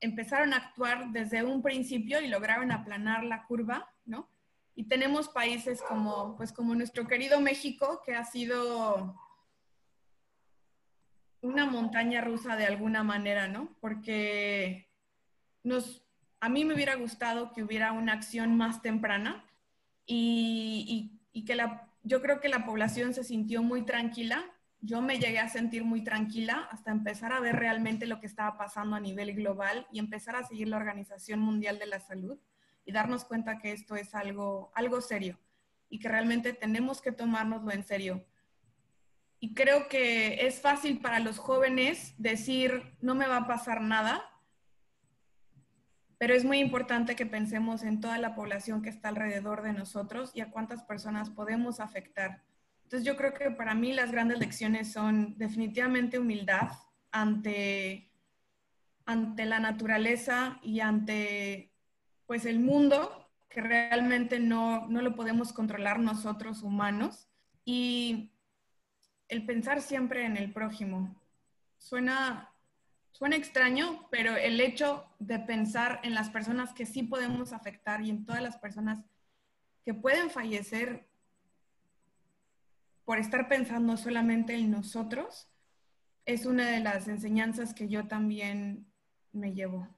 empezaron 0.02 0.54
a 0.54 0.58
actuar 0.58 1.12
desde 1.12 1.44
un 1.44 1.62
principio 1.62 2.20
y 2.20 2.28
lograron 2.28 2.72
aplanar 2.72 3.24
la 3.24 3.46
curva, 3.46 3.90
¿no? 4.06 4.30
Y 4.76 4.86
tenemos 4.86 5.30
países 5.30 5.82
como, 5.82 6.36
pues 6.36 6.52
como 6.52 6.76
nuestro 6.76 7.08
querido 7.08 7.40
México, 7.40 8.02
que 8.06 8.16
ha 8.16 8.26
sido 8.26 9.16
una 11.42 11.66
montaña 11.66 12.22
rusa 12.22 12.56
de 12.56 12.66
alguna 12.66 13.04
manera, 13.04 13.48
¿no? 13.48 13.76
Porque 13.80 14.90
nos, 15.64 16.04
a 16.40 16.50
mí 16.50 16.66
me 16.66 16.74
hubiera 16.74 16.96
gustado 16.96 17.54
que 17.54 17.64
hubiera 17.64 17.92
una 17.92 18.14
acción 18.14 18.58
más 18.58 18.82
temprana 18.82 19.46
y, 20.06 21.20
y, 21.32 21.46
que 21.46 21.56
la, 21.56 21.90
yo 22.04 22.22
creo 22.22 22.40
que 22.40 22.50
la 22.50 22.66
población 22.66 23.14
se 23.14 23.24
sintió 23.24 23.62
muy 23.62 23.84
tranquila 23.84 24.54
yo 24.86 25.02
me 25.02 25.18
llegué 25.18 25.40
a 25.40 25.48
sentir 25.48 25.86
muy 25.86 26.04
tranquila 26.04 26.68
hasta 26.70 26.92
empezar 26.92 27.32
a 27.32 27.40
ver 27.40 27.56
realmente 27.56 28.06
lo 28.06 28.20
que 28.20 28.28
estaba 28.28 28.58
pasando 28.58 28.98
a 28.98 29.00
nivel 29.00 29.34
global 29.34 29.88
y 29.94 30.00
empezar 30.00 30.36
a 30.36 30.44
seguir 30.44 30.68
la 30.68 30.76
Organización 30.76 31.40
Mundial 31.40 31.80
de 31.80 31.86
la 31.86 32.02
Salud 32.02 32.38
y 32.86 32.92
darnos 32.92 33.26
cuenta 33.26 33.58
que 33.58 33.72
esto 33.72 33.96
es 33.96 34.14
algo, 34.16 34.72
algo 34.76 35.02
serio 35.02 35.40
y 35.90 36.00
que 36.00 36.10
realmente 36.10 36.54
tenemos 36.54 37.02
que 37.02 37.12
tomárnoslo 37.12 37.72
en 37.72 37.84
serio. 37.84 38.26
Y 39.40 39.54
creo 39.54 39.88
que 39.88 40.46
es 40.48 40.62
fácil 40.62 41.00
para 41.00 41.20
los 41.20 41.38
jóvenes 41.38 42.14
decir, 42.18 42.96
no 43.02 43.16
me 43.16 43.28
va 43.28 43.38
a 43.38 43.48
pasar 43.48 43.82
nada, 43.82 44.24
pero 46.18 46.34
es 46.34 46.46
muy 46.46 46.60
importante 46.60 47.16
que 47.16 47.26
pensemos 47.26 47.84
en 47.84 48.00
toda 48.00 48.18
la 48.18 48.36
población 48.36 48.82
que 48.82 48.90
está 48.90 49.10
alrededor 49.10 49.62
de 49.62 49.74
nosotros 49.74 50.32
y 50.34 50.42
a 50.42 50.52
cuántas 50.52 50.84
personas 50.84 51.30
podemos 51.30 51.80
afectar 51.80 52.44
entonces 52.94 53.08
yo 53.08 53.18
creo 53.18 53.34
que 53.34 53.50
para 53.50 53.74
mí 53.74 53.92
las 53.92 54.12
grandes 54.12 54.38
lecciones 54.38 54.92
son 54.92 55.36
definitivamente 55.40 56.20
humildad 56.20 56.74
ante, 57.12 58.12
ante 59.08 59.46
la 59.46 59.60
naturaleza 59.60 60.60
y 60.62 60.80
ante 60.80 61.73
pues 62.26 62.46
el 62.46 62.60
mundo 62.60 63.30
que 63.50 63.62
realmente 63.62 64.40
no, 64.40 64.88
no 64.88 65.02
lo 65.02 65.16
podemos 65.16 65.54
controlar 65.54 66.00
nosotros 66.00 66.64
humanos 66.64 67.28
y 67.66 68.32
el 69.28 69.46
pensar 69.46 69.82
siempre 69.82 70.26
en 70.26 70.38
el 70.38 70.52
prójimo. 70.52 71.16
Suena, 71.78 72.52
suena 73.12 73.36
extraño, 73.36 74.08
pero 74.10 74.36
el 74.36 74.60
hecho 74.60 75.06
de 75.20 75.40
pensar 75.40 76.00
en 76.04 76.14
las 76.14 76.30
personas 76.30 76.74
que 76.74 76.86
sí 76.86 77.04
podemos 77.04 77.54
afectar 77.54 78.02
y 78.02 78.10
en 78.10 78.26
todas 78.26 78.42
las 78.42 78.58
personas 78.58 79.06
que 79.86 79.94
pueden 79.94 80.30
fallecer 80.30 81.08
por 83.06 83.18
estar 83.18 83.50
pensando 83.50 83.98
solamente 83.98 84.56
en 84.56 84.72
nosotros, 84.72 85.50
es 86.26 86.46
una 86.46 86.70
de 86.70 86.80
las 86.80 87.08
enseñanzas 87.08 87.74
que 87.74 87.90
yo 87.90 88.08
también 88.08 88.88
me 89.34 89.54
llevo. 89.54 89.90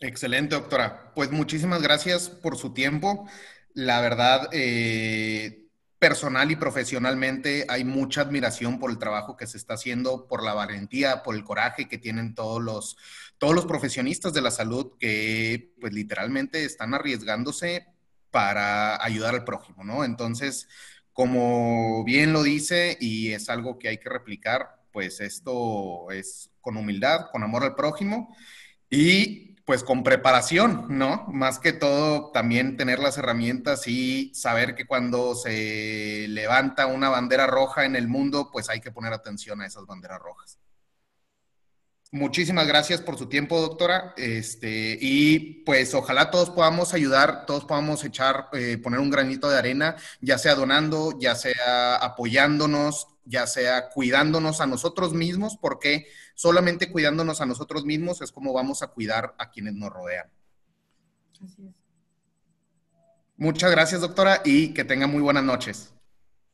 Excelente, 0.00 0.54
doctora. 0.54 1.12
Pues 1.14 1.30
muchísimas 1.30 1.80
gracias 1.82 2.28
por 2.28 2.56
su 2.58 2.74
tiempo. 2.74 3.28
La 3.72 4.00
verdad, 4.00 4.48
eh, 4.52 5.66
personal 5.98 6.50
y 6.50 6.56
profesionalmente 6.56 7.64
hay 7.68 7.84
mucha 7.84 8.20
admiración 8.22 8.78
por 8.78 8.90
el 8.90 8.98
trabajo 8.98 9.36
que 9.36 9.46
se 9.46 9.56
está 9.56 9.74
haciendo, 9.74 10.26
por 10.28 10.42
la 10.42 10.52
valentía, 10.52 11.22
por 11.22 11.34
el 11.34 11.44
coraje 11.44 11.88
que 11.88 11.96
tienen 11.98 12.34
todos 12.34 12.62
los, 12.62 12.96
todos 13.38 13.54
los 13.54 13.64
profesionistas 13.66 14.34
de 14.34 14.42
la 14.42 14.50
salud 14.50 14.92
que 14.98 15.72
pues 15.80 15.92
literalmente 15.94 16.64
están 16.64 16.92
arriesgándose 16.92 17.86
para 18.30 19.02
ayudar 19.02 19.34
al 19.34 19.44
prójimo, 19.44 19.84
¿no? 19.84 20.04
Entonces, 20.04 20.68
como 21.12 22.04
bien 22.04 22.32
lo 22.32 22.42
dice 22.42 22.96
y 23.00 23.30
es 23.32 23.48
algo 23.48 23.78
que 23.78 23.88
hay 23.88 23.98
que 23.98 24.10
replicar, 24.10 24.82
pues 24.92 25.20
esto 25.20 26.10
es 26.10 26.50
con 26.60 26.76
humildad, 26.76 27.26
con 27.32 27.42
amor 27.42 27.62
al 27.64 27.74
prójimo 27.74 28.36
y 28.90 29.53
pues 29.64 29.82
con 29.82 30.02
preparación, 30.02 30.86
¿no? 30.90 31.26
Más 31.28 31.58
que 31.58 31.72
todo 31.72 32.30
también 32.32 32.76
tener 32.76 32.98
las 32.98 33.16
herramientas 33.16 33.86
y 33.88 34.32
saber 34.34 34.74
que 34.74 34.86
cuando 34.86 35.34
se 35.34 36.26
levanta 36.28 36.86
una 36.86 37.08
bandera 37.08 37.46
roja 37.46 37.84
en 37.86 37.96
el 37.96 38.08
mundo, 38.08 38.50
pues 38.52 38.68
hay 38.68 38.80
que 38.80 38.92
poner 38.92 39.12
atención 39.12 39.62
a 39.62 39.66
esas 39.66 39.86
banderas 39.86 40.20
rojas. 40.20 40.58
Muchísimas 42.14 42.68
gracias 42.68 43.00
por 43.00 43.18
su 43.18 43.26
tiempo, 43.26 43.60
doctora. 43.60 44.14
Este, 44.16 44.96
y 45.00 45.64
pues 45.64 45.94
ojalá 45.94 46.30
todos 46.30 46.48
podamos 46.48 46.94
ayudar, 46.94 47.44
todos 47.44 47.64
podamos 47.64 48.04
echar, 48.04 48.50
eh, 48.52 48.78
poner 48.78 49.00
un 49.00 49.10
granito 49.10 49.50
de 49.50 49.58
arena, 49.58 49.96
ya 50.20 50.38
sea 50.38 50.54
donando, 50.54 51.18
ya 51.18 51.34
sea 51.34 51.96
apoyándonos, 51.96 53.08
ya 53.24 53.48
sea 53.48 53.88
cuidándonos 53.88 54.60
a 54.60 54.66
nosotros 54.66 55.12
mismos, 55.12 55.58
porque 55.60 56.06
solamente 56.36 56.88
cuidándonos 56.88 57.40
a 57.40 57.46
nosotros 57.46 57.84
mismos 57.84 58.22
es 58.22 58.30
como 58.30 58.52
vamos 58.52 58.84
a 58.84 58.86
cuidar 58.86 59.34
a 59.36 59.50
quienes 59.50 59.74
nos 59.74 59.90
rodean. 59.90 60.28
Así 61.44 61.66
es. 61.66 61.74
Muchas 63.36 63.72
gracias, 63.72 64.02
doctora, 64.02 64.40
y 64.44 64.72
que 64.72 64.84
tenga 64.84 65.08
muy 65.08 65.20
buenas 65.20 65.42
noches. 65.42 65.92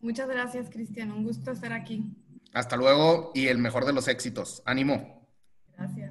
Muchas 0.00 0.26
gracias, 0.26 0.70
Cristian. 0.70 1.12
Un 1.12 1.22
gusto 1.22 1.50
estar 1.50 1.74
aquí. 1.74 2.16
Hasta 2.54 2.76
luego 2.76 3.30
y 3.34 3.48
el 3.48 3.58
mejor 3.58 3.84
de 3.84 3.92
los 3.92 4.08
éxitos. 4.08 4.62
Ánimo. 4.64 5.19
Gracias. 5.80 6.09